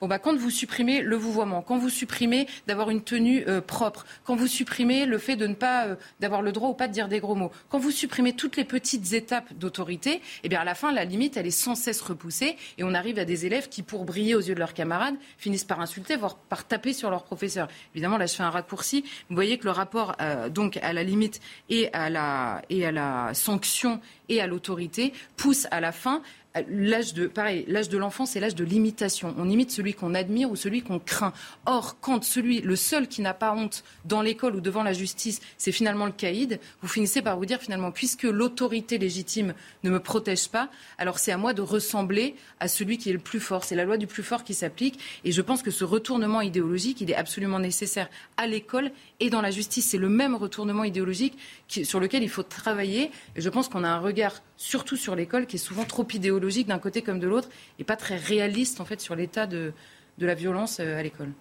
[0.00, 4.04] Bon, bah, quand vous supprimez le vouvoiement, quand vous supprimez d'avoir une tenue euh, propre,
[4.24, 6.92] quand vous supprimez le fait de ne pas euh, d'avoir le droit ou pas de
[6.92, 10.64] dire des gros mots, quand vous supprimez toutes les petites étapes d'autorité, eh bien à
[10.64, 13.70] la fin la limite elle est sans cesse repoussée et on arrive à des élèves
[13.70, 17.08] qui pour briller aux yeux de leurs camarades finissent par insulter voire par taper sur
[17.08, 17.66] leur professeur.
[17.94, 19.02] Évidemment là je fais un raccourci.
[19.30, 21.40] Vous voyez que le rapport euh, donc à la limite
[21.70, 23.98] et à la et à la sanction
[24.28, 26.20] et à l'autorité pousse à la fin
[26.68, 29.34] l'âge de, pareil, l'âge de l'enfant, c'est l'âge de l'imitation.
[29.38, 31.32] On imite celui qu'on admire ou celui qu'on craint.
[31.66, 35.40] Or, quand celui, le seul qui n'a pas honte dans l'école ou devant la justice,
[35.58, 39.54] c'est finalement le caïd, vous finissez par vous dire finalement, puisque l'autorité légitime
[39.84, 43.18] ne me protège pas, alors c'est à moi de ressembler à celui qui est le
[43.18, 43.64] plus fort.
[43.64, 44.98] C'est la loi du plus fort qui s'applique.
[45.24, 48.90] Et je pense que ce retournement idéologique, il est absolument nécessaire à l'école
[49.20, 49.88] et dans la justice.
[49.90, 51.36] C'est le même retournement idéologique
[51.68, 53.10] sur lequel il faut travailler.
[53.34, 56.45] Et je pense qu'on a un regard surtout sur l'école qui est souvent trop idéologique
[56.50, 59.72] d'un côté comme de l'autre et pas très réaliste en fait sur l'état de,
[60.18, 61.32] de la violence euh, à l'école.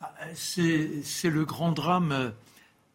[0.00, 2.30] Ah, c'est le grand drame euh,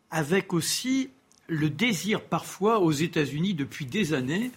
[0.10, 1.10] avec aussi
[1.48, 4.52] le désir parfois aux États-Unis depuis des années,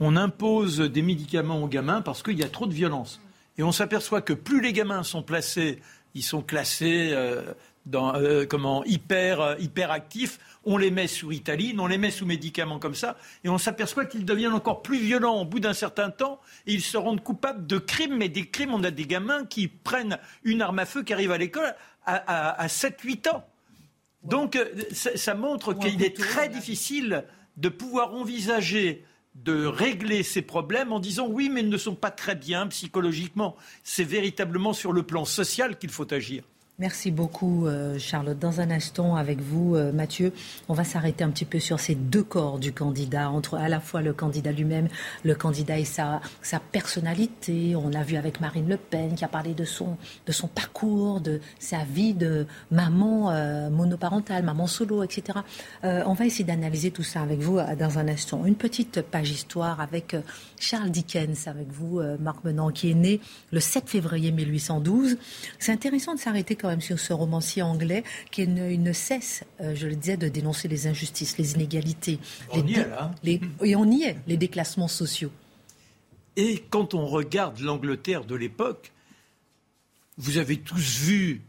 [0.00, 3.20] on impose des médicaments aux gamins parce qu'il y a trop de violence.
[3.58, 5.80] Et on s'aperçoit que plus les gamins sont placés,
[6.14, 7.52] ils sont classés euh,
[7.84, 8.14] dans,
[8.48, 12.94] comment, hyper, hyper actifs, on les met sous Ritaline, on les met sous médicaments comme
[12.94, 16.74] ça, et on s'aperçoit qu'ils deviennent encore plus violents au bout d'un certain temps, et
[16.74, 20.18] ils se rendent coupables de crimes, mais des crimes, on a des gamins qui prennent
[20.44, 21.74] une arme à feu, qui arrivent à l'école
[22.06, 23.46] à, 7-8 ans.
[24.22, 27.24] Donc euh, ça, montre qu'il est très difficile
[27.56, 29.04] de pouvoir envisager
[29.34, 33.56] de régler ces problèmes en disant oui, mais ils ne sont pas très bien psychologiquement.
[33.84, 36.42] C'est véritablement sur le plan social qu'il faut agir.
[36.80, 38.38] Merci beaucoup, euh, Charlotte.
[38.38, 40.32] Dans un instant, avec vous, euh, Mathieu,
[40.66, 43.80] on va s'arrêter un petit peu sur ces deux corps du candidat, entre à la
[43.80, 44.88] fois le candidat lui-même,
[45.22, 47.76] le candidat et sa, sa personnalité.
[47.76, 51.20] On l'a vu avec Marine Le Pen qui a parlé de son, de son parcours,
[51.20, 55.40] de sa vie de maman euh, monoparentale, maman solo, etc.
[55.82, 58.46] on va essayer d'analyser tout ça avec vous dans un instant.
[58.46, 60.16] Une petite page histoire avec
[60.58, 63.20] Charles Dickens, avec vous, Marc Menant, qui est né
[63.52, 65.18] le 7 février 1812.
[65.58, 69.86] C'est intéressant de s'arrêter quand même sur ce romancier anglais qui ne, cesse, euh, je
[69.86, 72.18] le disais, de dénoncer les injustices, les inégalités.
[72.50, 73.12] On y est là.
[73.22, 75.30] Les, et on y est, les déclassements sociaux.
[76.36, 78.92] Et quand on regarde l'Angleterre de l'époque,
[80.16, 81.42] vous avez tous vu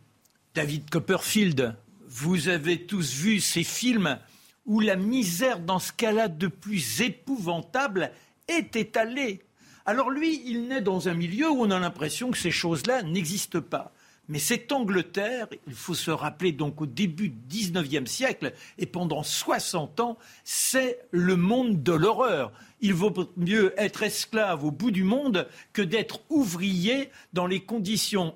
[0.56, 1.76] David Copperfield,
[2.08, 4.18] vous avez tous vu ces films
[4.66, 8.12] où la misère dans ce cas-là de plus épouvantable
[8.48, 9.42] est étalée.
[9.86, 13.62] Alors lui, il naît dans un milieu où on a l'impression que ces choses-là n'existent
[13.62, 13.92] pas.
[14.32, 19.24] Mais cette Angleterre, il faut se rappeler donc au début du XIXe siècle, et pendant
[19.24, 22.54] 60 ans, c'est le monde de l'horreur.
[22.80, 28.34] Il vaut mieux être esclave au bout du monde que d'être ouvrier dans les conditions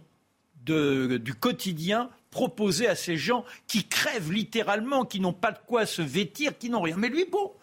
[0.66, 6.02] du quotidien proposées à ces gens qui crèvent littéralement, qui n'ont pas de quoi se
[6.02, 6.98] vêtir, qui n'ont rien.
[6.98, 7.54] Mais lui, bon,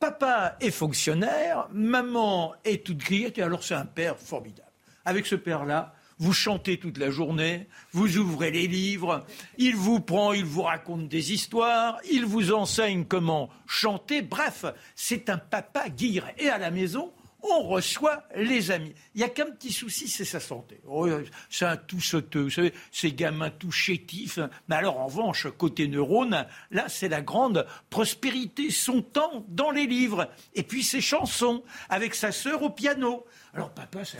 [0.00, 4.72] papa est fonctionnaire, maman est toute grillette, et alors c'est un père formidable.
[5.04, 9.24] Avec ce père-là, vous chantez toute la journée, vous ouvrez les livres,
[9.56, 14.22] il vous prend, il vous raconte des histoires, il vous enseigne comment chanter.
[14.22, 14.64] Bref,
[14.94, 16.34] c'est un papa guilleret.
[16.38, 17.12] Et à la maison,
[17.42, 18.94] on reçoit les amis.
[19.14, 20.80] Il n'y a qu'un petit souci, c'est sa santé.
[20.86, 21.08] Oh,
[21.48, 24.38] c'est un tout sauteux, vous savez, ces gamins tout chétifs.
[24.68, 29.86] Mais alors, en revanche, côté neurones, là, c'est la grande prospérité, son temps dans les
[29.86, 30.28] livres.
[30.54, 33.24] Et puis ses chansons, avec sa sœur au piano.
[33.54, 34.18] Alors papa, ça,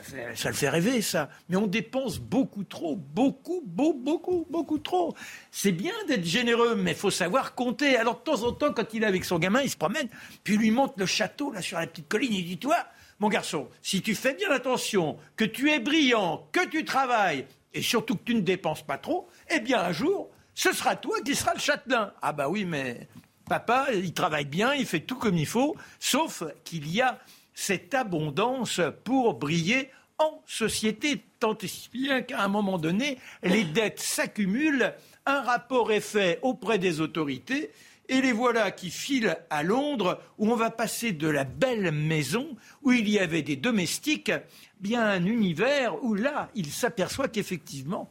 [0.48, 1.28] le fait rêver, ça.
[1.48, 5.14] Mais on dépense beaucoup trop, beaucoup, beaucoup, beaucoup, beaucoup trop.
[5.50, 7.96] C'est bien d'être généreux, mais il faut savoir compter.
[7.96, 10.08] Alors de temps en temps, quand il est avec son gamin, il se promène,
[10.44, 12.86] puis il lui montre le château, là, sur la petite colline, il dit, toi,
[13.18, 17.82] mon garçon, si tu fais bien attention, que tu es brillant, que tu travailles, et
[17.82, 21.34] surtout que tu ne dépenses pas trop, eh bien un jour, ce sera toi qui
[21.34, 22.12] seras le châtelain.
[22.22, 23.08] Ah bah oui, mais
[23.48, 27.18] papa, il travaille bien, il fait tout comme il faut, sauf qu'il y a
[27.54, 33.64] cette abondance pour briller en société, tant et si bien qu'à un moment donné, les
[33.64, 34.94] dettes s'accumulent,
[35.26, 37.70] un rapport est fait auprès des autorités,
[38.08, 42.56] et les voilà qui filent à Londres, où on va passer de la belle maison,
[42.82, 44.32] où il y avait des domestiques,
[44.80, 48.10] bien un univers où là, il s'aperçoit qu'effectivement,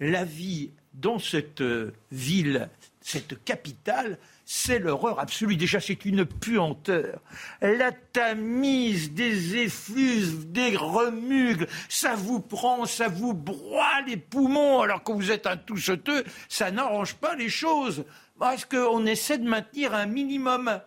[0.00, 1.62] la vie dans cette
[2.10, 2.68] ville,
[3.00, 5.56] cette capitale, c'est l'horreur absolue.
[5.56, 7.20] Déjà, c'est une puanteur.
[7.60, 15.02] La tamise des effluves, des remugles, ça vous prend, ça vous broie les poumons, alors
[15.02, 18.04] que vous êtes un tout sauteux, ça n'arrange pas les choses.
[18.38, 20.80] Parce qu'on essaie de maintenir un minimum.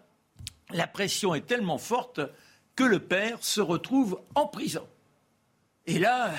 [0.72, 2.22] La pression est tellement forte
[2.76, 4.88] que le père se retrouve en prison.
[5.86, 6.32] Et là,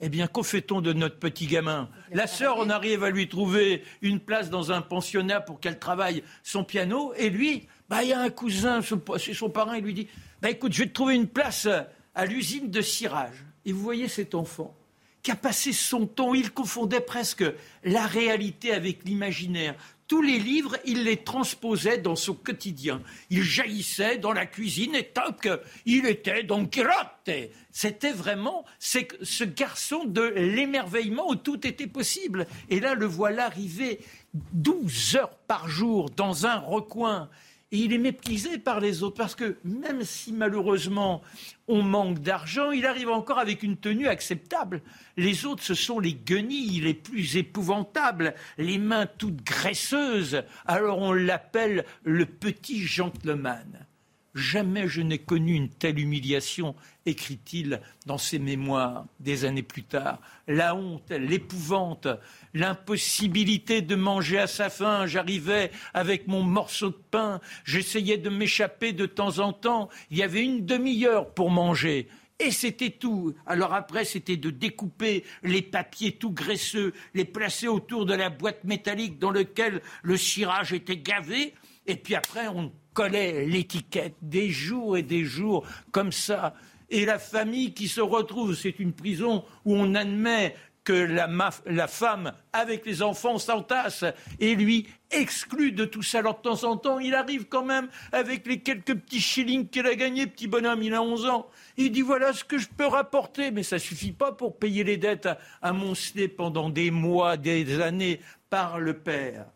[0.00, 1.88] eh bien, qu'en fait-on de notre petit gamin?
[2.12, 6.22] La sœur, on arrive à lui trouver une place dans un pensionnat pour qu'elle travaille
[6.42, 7.14] son piano.
[7.16, 8.80] Et lui, bah, il y a un cousin,
[9.18, 10.08] c'est son parrain, il lui dit
[10.42, 11.68] bah, écoute, je vais te trouver une place
[12.14, 13.44] à l'usine de cirage.
[13.64, 14.76] Et vous voyez cet enfant
[15.22, 17.44] qui a passé son temps, il confondait presque
[17.84, 19.74] la réalité avec l'imaginaire
[20.10, 23.00] tous les livres, il les transposait dans son quotidien.
[23.30, 25.48] Il jaillissait dans la cuisine et toc,
[25.86, 27.30] il était Don Quirote.
[27.70, 32.48] C'était vraiment ce garçon de l'émerveillement où tout était possible.
[32.70, 34.00] Et là, le voilà arrivé
[34.34, 37.30] 12 heures par jour dans un recoin
[37.72, 41.22] et il est méprisé par les autres parce que même si malheureusement
[41.68, 44.82] on manque d'argent, il arrive encore avec une tenue acceptable.
[45.16, 50.42] Les autres, ce sont les guenilles les plus épouvantables, les mains toutes graisseuses.
[50.66, 53.86] Alors on l'appelle le petit gentleman.
[54.34, 60.20] Jamais je n'ai connu une telle humiliation, écrit-il dans ses mémoires des années plus tard.
[60.46, 62.06] La honte, l'épouvante,
[62.54, 65.06] l'impossibilité de manger à sa faim.
[65.06, 69.88] J'arrivais avec mon morceau de pain, j'essayais de m'échapper de temps en temps.
[70.10, 72.08] Il y avait une demi-heure pour manger.
[72.38, 73.34] Et c'était tout.
[73.46, 78.64] Alors après, c'était de découper les papiers tout graisseux, les placer autour de la boîte
[78.64, 81.52] métallique dans laquelle le cirage était gavé.
[81.86, 86.54] Et puis après, on collait l'étiquette des jours et des jours comme ça.
[86.90, 92.32] Et la famille qui se retrouve, c'est une prison où on admet que la, femme
[92.52, 94.04] avec les enfants s'entasse
[94.38, 96.18] et lui exclut de tout ça.
[96.18, 99.86] Alors de temps en temps, il arrive quand même avec les quelques petits shillings qu'il
[99.86, 101.46] a gagnés, petit bonhomme, il a 11 ans.
[101.76, 104.96] Il dit voilà ce que je peux rapporter, mais ça suffit pas pour payer les
[104.96, 105.28] dettes
[105.62, 109.46] amoncelées pendant des mois, des années par le père.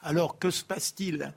[0.00, 1.32] Alors que se passe-t-il?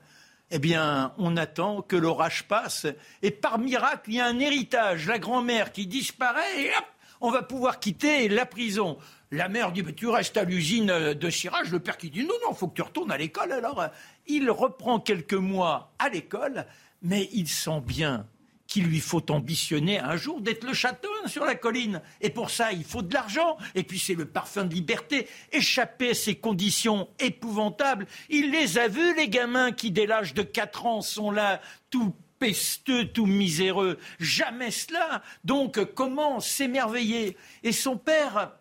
[0.54, 2.86] Eh bien, on attend que l'orage passe,
[3.22, 6.84] et par miracle, il y a un héritage, la grand-mère qui disparaît, et hop,
[7.22, 8.98] on va pouvoir quitter la prison.
[9.30, 11.72] La mère dit, tu restes à l'usine de cirage.
[11.72, 13.50] Le père qui dit, non, non, faut que tu retournes à l'école.
[13.50, 13.86] Alors,
[14.26, 16.66] il reprend quelques mois à l'école,
[17.00, 18.26] mais il sent bien
[18.72, 22.00] qu'il lui faut ambitionner un jour d'être le château sur la colline.
[22.22, 23.58] Et pour ça, il faut de l'argent.
[23.74, 25.28] Et puis c'est le parfum de liberté.
[25.52, 28.06] Échapper à ces conditions épouvantables.
[28.30, 31.60] Il les a vus, les gamins qui, dès l'âge de 4 ans, sont là,
[31.90, 33.98] tout pesteux, tout miséreux.
[34.18, 35.22] Jamais cela.
[35.44, 37.36] Donc, comment s'émerveiller?
[37.62, 38.52] Et son père,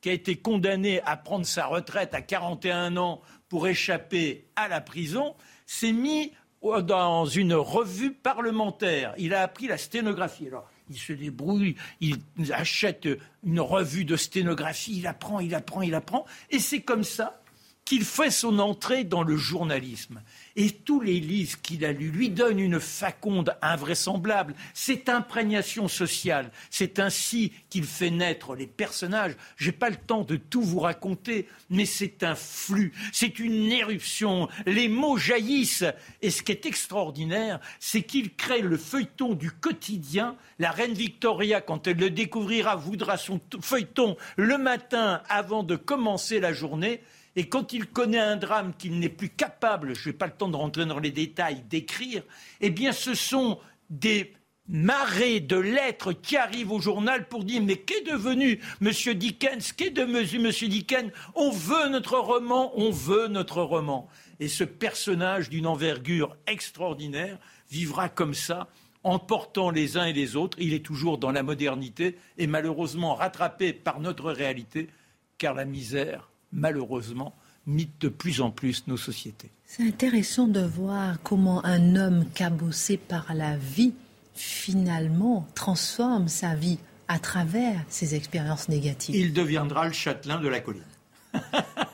[0.00, 4.80] qui a été condamné à prendre sa retraite à 41 ans pour échapper à la
[4.80, 6.32] prison, s'est mis
[6.64, 9.14] dans une revue parlementaire.
[9.18, 10.46] Il a appris la sténographie.
[10.48, 12.18] Alors, il se débrouille, il
[12.52, 13.08] achète
[13.44, 16.24] une revue de sténographie, il apprend, il apprend, il apprend.
[16.50, 17.40] Et c'est comme ça
[17.84, 20.22] qu'il fait son entrée dans le journalisme.
[20.56, 24.54] Et tous les livres qu'il a lus lui donnent une faconde invraisemblable.
[24.72, 29.36] Cette imprégnation sociale, c'est ainsi qu'il fait naître les personnages.
[29.56, 33.70] Je n'ai pas le temps de tout vous raconter, mais c'est un flux, c'est une
[33.72, 34.48] éruption.
[34.64, 35.84] Les mots jaillissent.
[36.22, 40.36] Et ce qui est extraordinaire, c'est qu'il crée le feuilleton du quotidien.
[40.58, 46.38] La reine Victoria, quand elle le découvrira, voudra son feuilleton le matin avant de commencer
[46.38, 47.02] la journée.
[47.36, 50.48] Et quand il connaît un drame qu'il n'est plus capable, je n'ai pas le temps
[50.48, 52.22] de rentrer dans les détails, d'écrire,
[52.60, 53.58] eh bien ce sont
[53.90, 54.32] des
[54.68, 59.14] marées de lettres qui arrivent au journal pour dire mais qu'est devenu M.
[59.14, 59.72] Dickens?
[59.72, 60.52] Qu'est devenu M.
[60.68, 61.12] Dickens?
[61.34, 64.08] On veut notre roman, on veut notre roman.
[64.40, 67.38] Et ce personnage d'une envergure extraordinaire
[67.70, 68.68] vivra comme ça,
[69.02, 70.56] emportant les uns et les autres.
[70.60, 74.88] Il est toujours dans la modernité et malheureusement rattrapé par notre réalité,
[75.36, 77.34] car la misère malheureusement,
[77.66, 79.50] mythe de plus en plus nos sociétés.
[79.66, 83.94] C'est intéressant de voir comment un homme cabossé par la vie,
[84.34, 86.78] finalement, transforme sa vie
[87.08, 89.14] à travers ses expériences négatives.
[89.14, 90.82] Il deviendra le châtelain de la colline.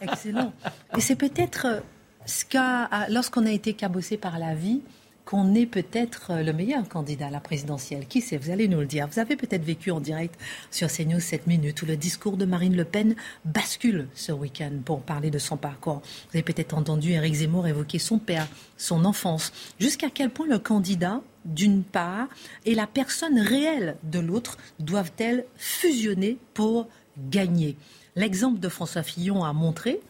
[0.01, 0.53] Excellent.
[0.97, 1.83] Et c'est peut-être
[2.27, 4.83] ce qu'a, lorsqu'on a été cabossé par la vie,
[5.31, 8.07] qu'on est peut-être euh, le meilleur candidat à la présidentielle.
[8.09, 9.07] Qui sait Vous allez nous le dire.
[9.07, 10.35] Vous avez peut-être vécu en direct
[10.72, 13.14] sur CNews 7 minutes où le discours de Marine Le Pen
[13.45, 16.03] bascule ce week-end pour parler de son parcours.
[16.03, 19.53] Vous avez peut-être entendu Éric Zemmour évoquer son père, son enfance.
[19.78, 22.26] Jusqu'à quel point le candidat, d'une part,
[22.66, 26.89] et la personne réelle de l'autre doivent-elles fusionner pour
[27.31, 27.76] gagner?
[28.16, 30.01] L'exemple de François Fillon a montré,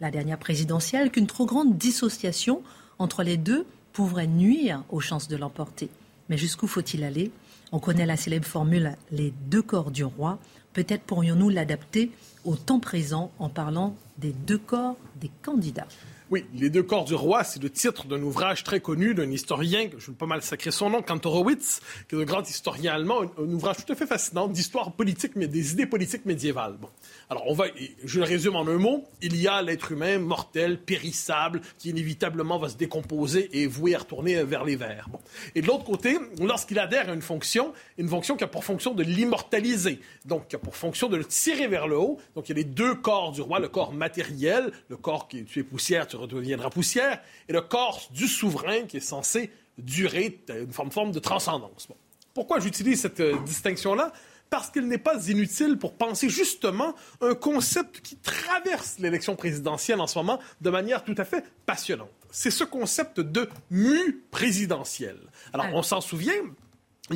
[0.00, 2.62] la dernière présidentielle, qu'une trop grande dissociation
[2.98, 3.66] entre les deux
[3.98, 5.90] pourrait nuire aux chances de l'emporter.
[6.28, 7.32] Mais jusqu'où faut-il aller?
[7.72, 10.38] On connaît la célèbre formule les deux corps du roi.
[10.72, 12.12] Peut-être pourrions-nous l'adapter
[12.44, 15.88] au temps présent en parlant des deux corps des candidats.
[16.30, 19.88] Oui, Les deux corps du roi, c'est le titre d'un ouvrage très connu d'un historien,
[19.96, 23.50] je vais pas mal sacrer son nom, Kantorowicz, qui est un grand historien allemand, un,
[23.50, 26.76] ouvrage tout à fait fascinant d'histoire politique, mais des idées politiques médiévales.
[26.78, 26.90] Bon.
[27.30, 27.64] Alors, on va,
[28.04, 29.04] je le résume en un mot.
[29.22, 34.00] Il y a l'être humain mortel, périssable, qui inévitablement va se décomposer et vouer à
[34.00, 35.08] retourner vers les vers.
[35.54, 38.92] Et de l'autre côté, lorsqu'il adhère à une fonction, une fonction qui a pour fonction
[38.92, 42.18] de l'immortaliser, donc qui a pour fonction de le tirer vers le haut.
[42.34, 45.44] Donc, il y a les deux corps du roi, le corps matériel, le corps qui
[45.44, 50.40] tu es poussière, tu redeviendras poussière, et le corps du souverain qui est censé durer
[50.48, 51.88] une forme, forme de transcendance.
[52.34, 54.12] Pourquoi j'utilise cette euh, distinction-là?
[54.50, 60.06] Parce qu'il n'est pas inutile pour penser justement un concept qui traverse l'élection présidentielle en
[60.06, 62.08] ce moment de manière tout à fait passionnante.
[62.30, 65.18] C'est ce concept de mu présidentiel.
[65.52, 66.32] Alors, on s'en souvient,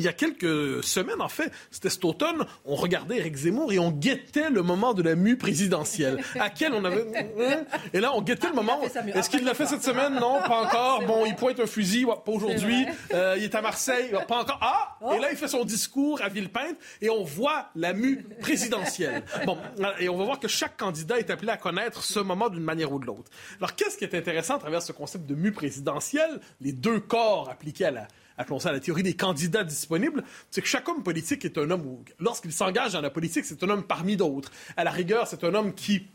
[0.01, 3.79] il y a quelques semaines, en fait, c'était cet automne, on regardait Eric Zemmour et
[3.79, 6.23] on guettait le moment de la mue présidentielle.
[6.39, 7.05] À quel on avait...
[7.39, 7.63] Hein?
[7.93, 8.81] Et là, on guettait le moment.
[8.83, 10.15] Est-ce qu'il l'a fait cette semaine?
[10.15, 11.03] Non, pas encore.
[11.05, 12.85] Bon, il pointe un fusil, pas aujourd'hui.
[13.13, 14.59] Euh, il est à Marseille, pas encore.
[14.61, 14.97] Ah!
[15.15, 19.23] Et là, il fait son discours à Villepinte et on voit la mue présidentielle.
[19.45, 19.57] Bon,
[19.99, 22.91] et on va voir que chaque candidat est appelé à connaître ce moment d'une manière
[22.91, 23.29] ou de l'autre.
[23.59, 26.39] Alors, qu'est-ce qui est intéressant à travers ce concept de mue présidentielle?
[26.61, 28.07] Les deux corps appliqués à la
[28.43, 32.03] appelons ça la théorie des candidats disponibles, c'est que chaque homme politique est un homme,
[32.19, 34.51] lorsqu'il s'engage dans la politique, c'est un homme parmi d'autres.
[34.77, 36.07] À la rigueur, c'est un homme qui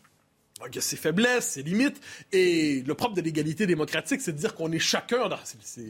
[0.60, 2.00] a ses faiblesses, ses limites,
[2.32, 5.28] et le propre de l'égalité démocratique, c'est de dire qu'on est chacun,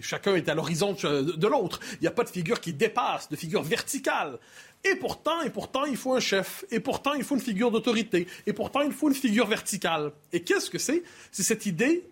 [0.01, 1.81] chacun est à l'horizon de l'autre.
[1.95, 4.39] Il n'y a pas de figure qui dépasse, de figure verticale.
[4.85, 6.65] Et pourtant, et pourtant, il faut un chef.
[6.71, 8.29] Et pourtant, il faut une figure d'autorité.
[8.47, 10.13] Et pourtant, il faut une figure verticale.
[10.33, 11.03] Et qu'est-ce que c'est?
[11.33, 12.05] C'est cette idée,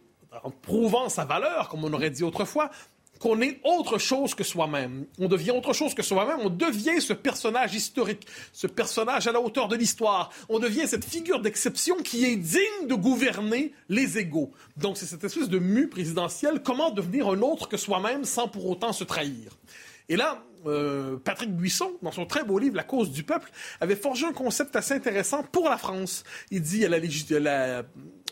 [0.42, 2.70] en prouvant sa valeur, comme on aurait dit autrefois,
[3.18, 5.06] qu'on est autre chose que soi-même.
[5.18, 9.40] On devient autre chose que soi-même, on devient ce personnage historique, ce personnage à la
[9.40, 10.30] hauteur de l'histoire.
[10.48, 14.50] On devient cette figure d'exception qui est digne de gouverner les égaux.
[14.76, 18.66] Donc c'est cette espèce de mue présidentielle, comment devenir un autre que soi-même sans pour
[18.68, 19.56] autant se trahir?
[20.08, 23.50] Et là, euh, Patrick Buisson, dans son très beau livre La cause du peuple,
[23.80, 26.24] avait forgé un concept assez intéressant pour la France.
[26.50, 26.98] Il dit à la,
[27.30, 27.82] la,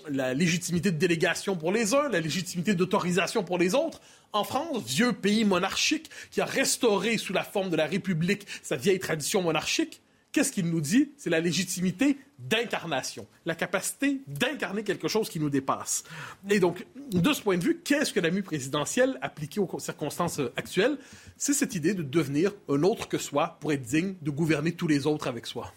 [0.08, 4.00] la légitimité de délégation pour les uns, la légitimité d'autorisation pour les autres.
[4.32, 8.76] En France, vieux pays monarchique qui a restauré sous la forme de la République sa
[8.76, 10.00] vieille tradition monarchique,
[10.32, 11.12] qu'est-ce qu'il nous dit?
[11.16, 16.02] C'est la légitimité d'incarnation, la capacité d'incarner quelque chose qui nous dépasse.
[16.50, 20.40] Et donc, de ce point de vue, qu'est-ce que la mue présidentielle appliquée aux circonstances
[20.56, 20.98] actuelles?
[21.36, 24.88] C'est cette idée de devenir un autre que soi pour être digne de gouverner tous
[24.88, 25.72] les autres avec soi.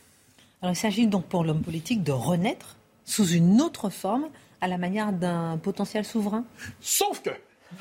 [0.64, 2.77] Alors, il s'agit donc pour l'homme politique de renaître
[3.08, 4.28] sous une autre forme
[4.62, 6.46] à la manière d'un potentiel souverain
[6.80, 7.32] Sauf que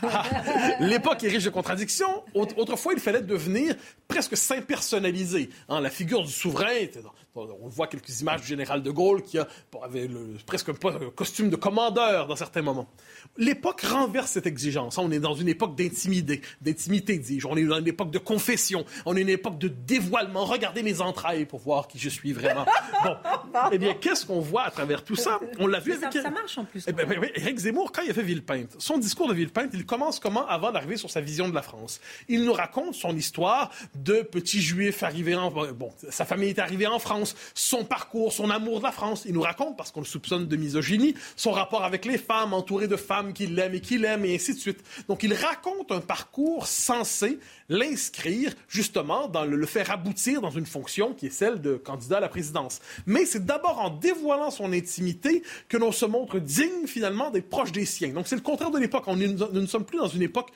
[0.81, 2.25] L'époque est riche de contradictions.
[2.35, 3.77] Autrefois, il fallait devenir
[4.09, 5.51] presque s'impersonnaliser.
[5.69, 6.87] Hein, la figure du souverain,
[7.35, 10.09] on voit quelques images du général de Gaulle qui avait
[10.47, 12.89] presque un costume de commandeur dans certains moments.
[13.37, 14.99] L'époque renverse cette exigence.
[14.99, 17.47] On est dans une époque d'intimité, d'intimité, dis-je.
[17.47, 18.85] On est dans une époque de confession.
[19.05, 20.45] On est une époque de dévoilement.
[20.45, 22.67] Regardez mes entrailles pour voir qui je suis vraiment.
[23.05, 23.15] Bon,
[23.71, 25.39] eh bien, qu'est-ce qu'on voit à travers tout ça?
[25.59, 26.13] On l'a vu avec...
[26.13, 26.85] Ça, marche en plus.
[26.89, 30.47] Eh Éric Zemmour, quand il a fait Villepinte, son discours de Villepinte, il commence comment
[30.49, 32.01] avant d'arriver sur sa vision de la France?
[32.29, 33.71] Il nous raconte son histoire
[34.03, 35.51] de petit juif arrivé en...
[35.51, 39.25] Bon, sa famille est arrivée en France, son parcours, son amour de la France.
[39.27, 42.89] Il nous raconte, parce qu'on le soupçonne de misogynie, son rapport avec les femmes, entouré
[42.89, 44.81] de femmes qu'il l'aiment et qu'il aime, et ainsi de suite.
[45.09, 47.39] Donc, il raconte un parcours censé
[47.69, 52.21] l'inscrire, justement, dans le, faire aboutir dans une fonction qui est celle de candidat à
[52.21, 52.81] la présidence.
[53.07, 57.73] Mais c'est d'abord en dévoilant son intimité que l'on se montre digne, finalement, d'être proche
[57.73, 58.11] des siens.
[58.11, 59.07] Donc, c'est le contraire de l'époque.
[59.07, 60.51] Nous ne sommes plus dans une époque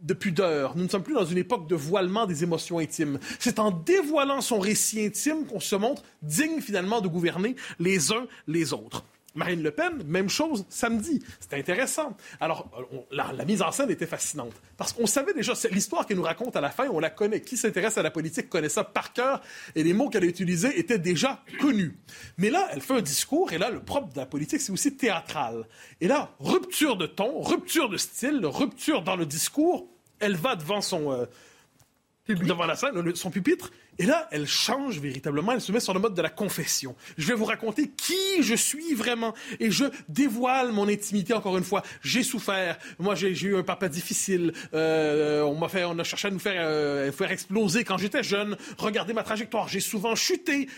[0.00, 0.76] de pudeur.
[0.76, 3.18] Nous ne sommes plus dans une époque de voilement des émotions intimes.
[3.38, 8.26] C'est en dévoilant son récit intime qu'on se montre digne finalement de gouverner les uns
[8.46, 9.04] les autres.
[9.34, 11.22] Marine Le Pen, même chose samedi.
[11.40, 12.16] C'était intéressant.
[12.40, 12.70] Alors,
[13.10, 14.54] la, mise en scène était fascinante.
[14.76, 17.40] Parce qu'on savait déjà, l'histoire qu'elle nous raconte à la fin, on la connaît.
[17.40, 19.40] Qui s'intéresse à la politique connaît ça par cœur.
[19.74, 21.96] Et les mots qu'elle a utilisés étaient déjà connus.
[22.38, 23.52] Mais là, elle fait un discours.
[23.52, 25.66] Et là, le propre de la politique, c'est aussi théâtral.
[26.00, 29.88] Et là, rupture de ton, rupture de style, rupture dans le discours
[30.20, 31.12] elle va devant son.
[31.12, 31.26] Euh,
[32.28, 36.00] devant la scène, son pupitre, et là, elle change véritablement, elle se met sur le
[36.00, 36.96] mode de la confession.
[37.16, 41.64] Je vais vous raconter qui je suis vraiment, et je dévoile mon intimité encore une
[41.64, 41.82] fois.
[42.02, 46.28] J'ai souffert, moi j'ai eu un papa difficile, euh, on m'a fait, on a cherché
[46.28, 48.56] à nous faire, euh, faire exploser quand j'étais jeune.
[48.78, 50.68] Regardez ma trajectoire, j'ai souvent chuté,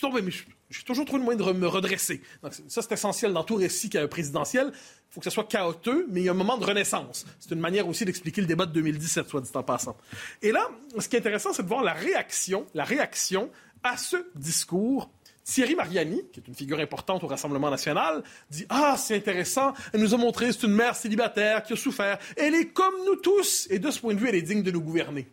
[0.00, 0.32] tombé, mais
[0.70, 2.20] j'ai toujours trouvé le moyen de me redresser.
[2.42, 4.72] Donc, ça, c'est essentiel dans tout récit présidentiel.
[4.74, 7.24] Il faut que ce soit chaotique, mais il y a un moment de renaissance.
[7.40, 9.96] C'est une manière aussi d'expliquer le débat de 2017, soit dit en passant.
[10.42, 11.94] Et là, ce qui est intéressant, c'est de voir la
[12.74, 13.50] la réaction
[13.82, 15.10] à ce discours
[15.44, 20.00] Thierry Mariani, qui est une figure importante au Rassemblement national, dit Ah, c'est intéressant, elle
[20.00, 22.18] nous a montré, c'est une mère célibataire qui a souffert.
[22.36, 24.70] Elle est comme nous tous, et de ce point de vue, elle est digne de
[24.70, 25.26] nous gouverner.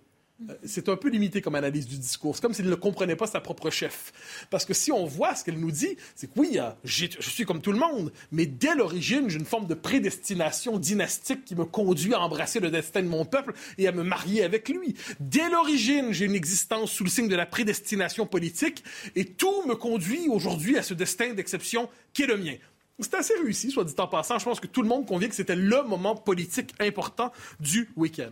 [0.49, 2.35] Euh, c'est un peu limité comme analyse du discours.
[2.35, 4.11] C'est comme s'il ne comprenait pas sa propre chef.
[4.49, 7.61] Parce que si on voit ce qu'elle nous dit, c'est que oui, je suis comme
[7.61, 12.13] tout le monde, mais dès l'origine, j'ai une forme de prédestination dynastique qui me conduit
[12.13, 14.95] à embrasser le destin de mon peuple et à me marier avec lui.
[15.21, 18.83] Dès l'origine, j'ai une existence sous le signe de la prédestination politique
[19.15, 22.55] et tout me conduit aujourd'hui à ce destin d'exception qui est le mien.
[22.99, 24.39] C'est assez réussi, soit dit en passant.
[24.39, 28.31] Je pense que tout le monde convient que c'était le moment politique important du week-end.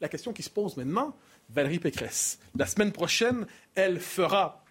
[0.00, 1.16] La question qui se pose maintenant,
[1.50, 2.38] Valérie Pécresse.
[2.56, 4.64] La semaine prochaine, elle fera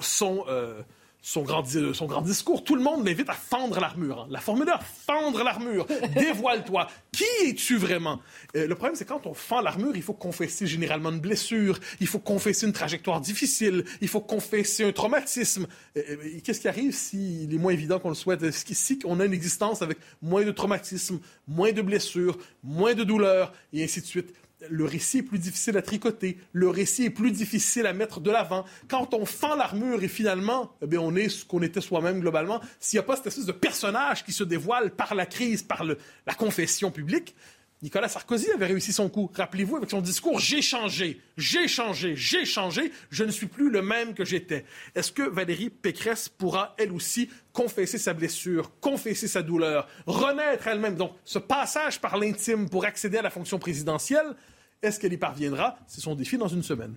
[0.00, 0.82] son, euh,
[1.20, 2.64] son, grand, son grand discours.
[2.64, 4.20] Tout le monde l'invite à fendre l'armure.
[4.20, 4.26] Hein.
[4.30, 5.86] La formule fendre l'armure.
[6.14, 6.88] Dévoile-toi.
[7.12, 8.20] Qui es-tu vraiment?
[8.54, 12.06] Euh, le problème, c'est quand on fend l'armure, il faut confesser généralement une blessure, il
[12.06, 15.66] faut confesser une trajectoire difficile, il faut confesser un traumatisme.
[15.96, 18.48] Euh, qu'est-ce qui arrive s'il est moins évident qu'on le souhaite?
[18.50, 23.52] Si on a une existence avec moins de traumatisme, moins de blessures, moins de douleurs,
[23.72, 24.34] et ainsi de suite?
[24.68, 28.30] Le récit est plus difficile à tricoter, le récit est plus difficile à mettre de
[28.30, 28.64] l'avant.
[28.88, 32.98] Quand on fend l'armure et finalement, eh on est ce qu'on était soi-même globalement, s'il
[32.98, 36.34] n'y a pas cette espèce de personnage qui se dévoile par la crise, par la
[36.34, 37.34] confession publique,
[37.80, 39.30] Nicolas Sarkozy avait réussi son coup.
[39.32, 43.82] Rappelez-vous, avec son discours J'ai changé, j'ai changé, j'ai changé, je ne suis plus le
[43.82, 44.64] même que j'étais.
[44.96, 50.96] Est-ce que Valérie Pécresse pourra, elle aussi, confesser sa blessure, confesser sa douleur, renaître elle-même?
[50.96, 54.34] Donc, ce passage par l'intime pour accéder à la fonction présidentielle,
[54.82, 55.78] est-ce qu'elle y parviendra?
[55.86, 56.94] C'est son défi dans une semaine.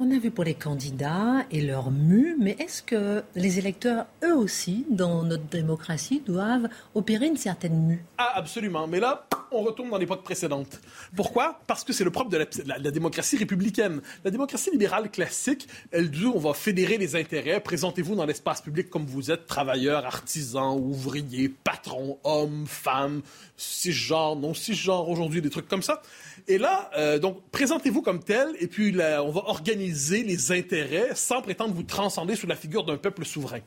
[0.00, 4.36] On a vu pour les candidats et leur mue, mais est-ce que les électeurs, eux
[4.36, 8.04] aussi, dans notre démocratie, doivent opérer une certaine mue?
[8.16, 8.86] Ah, absolument.
[8.86, 10.80] Mais là, on retourne dans l'époque précédente.
[11.16, 11.58] Pourquoi?
[11.66, 14.00] Parce que c'est le propre de la, démocratie républicaine.
[14.24, 17.58] La démocratie libérale classique, elle dit on va fédérer les intérêts.
[17.58, 23.22] Présentez-vous dans l'espace public comme vous êtes, travailleurs, artisans, ouvriers, patrons, hommes, femmes,
[23.56, 26.02] cisgenres, non cisgenres aujourd'hui, des trucs comme ça.
[26.46, 29.87] Et là, euh, donc, présentez-vous comme tel, et puis on va organiser
[30.22, 33.60] les intérêts sans prétendre vous transcender sous la figure d'un peuple souverain.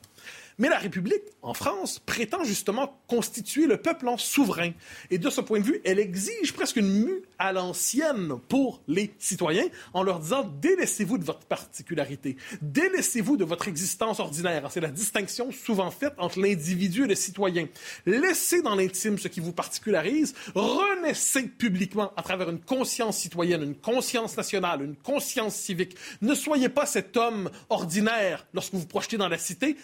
[0.58, 4.72] Mais la République, en France, prétend justement constituer le peuple en souverain.
[5.10, 9.12] Et de ce point de vue, elle exige presque une mue à l'ancienne pour les
[9.18, 14.68] citoyens en leur disant délaissez-vous de votre particularité, délaissez-vous de votre existence ordinaire.
[14.70, 17.68] C'est la distinction souvent faite entre l'individu et le citoyen.
[18.06, 23.74] Laissez dans l'intime ce qui vous particularise, renaissez publiquement à travers une conscience citoyenne, une
[23.74, 25.96] conscience nationale, une conscience civique.
[26.20, 29.76] Ne soyez pas cet homme ordinaire lorsque vous projetez dans la cité,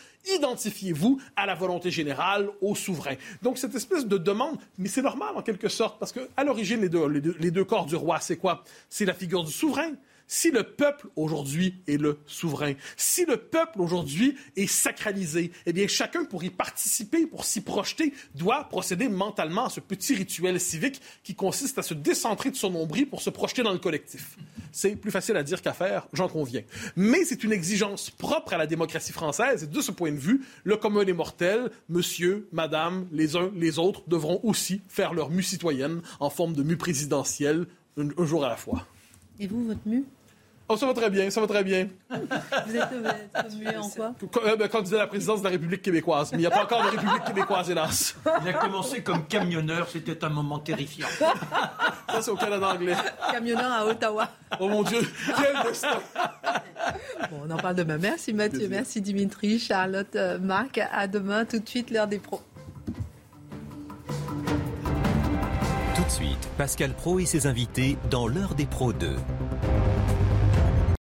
[0.58, 3.14] identifiez-vous à la volonté générale, au souverain.
[3.42, 6.88] Donc, cette espèce de demande, mais c'est normal en quelque sorte, parce qu'à l'origine, les
[6.88, 8.64] deux, les deux corps du roi, c'est quoi?
[8.88, 9.92] C'est la figure du souverain.
[10.30, 15.88] Si le peuple aujourd'hui est le souverain, si le peuple aujourd'hui est sacralisé, eh bien
[15.88, 21.00] chacun pour y participer, pour s'y projeter, doit procéder mentalement à ce petit rituel civique
[21.24, 24.36] qui consiste à se décentrer de son nombril pour se projeter dans le collectif.
[24.70, 26.62] C'est plus facile à dire qu'à faire, j'en conviens.
[26.94, 30.44] Mais c'est une exigence propre à la démocratie française et de ce point de vue,
[30.64, 35.42] le commun des mortels, monsieur, madame, les uns, les autres, devront aussi faire leur mue
[35.42, 37.66] citoyenne en forme de mue présidentielle,
[37.96, 38.86] un, jour à la fois.
[39.40, 40.04] Et vous, votre mue?
[40.70, 41.88] Oh, ça va très bien, ça va très bien.
[42.10, 44.14] Vous êtes, vous en quoi?
[44.44, 46.30] Euh, ben, Quand, la présidence de la République québécoise.
[46.32, 48.16] Mais il n'y a pas encore de République québécoise, hélas.
[48.42, 51.08] Il a commencé comme camionneur, c'était un moment terrifiant.
[52.10, 52.94] Ça, c'est au Canada anglais.
[53.32, 54.28] Camionneur à Ottawa.
[54.60, 56.00] Oh mon Dieu, quel destin
[57.30, 57.98] Bon, on en parle demain.
[57.98, 60.78] Merci Mathieu, merci Dimitri, Charlotte, euh, Marc.
[60.92, 62.42] À demain, tout de suite, l'heure des pros.
[65.96, 69.16] Tout de suite, Pascal Pro et ses invités dans l'heure des pros 2.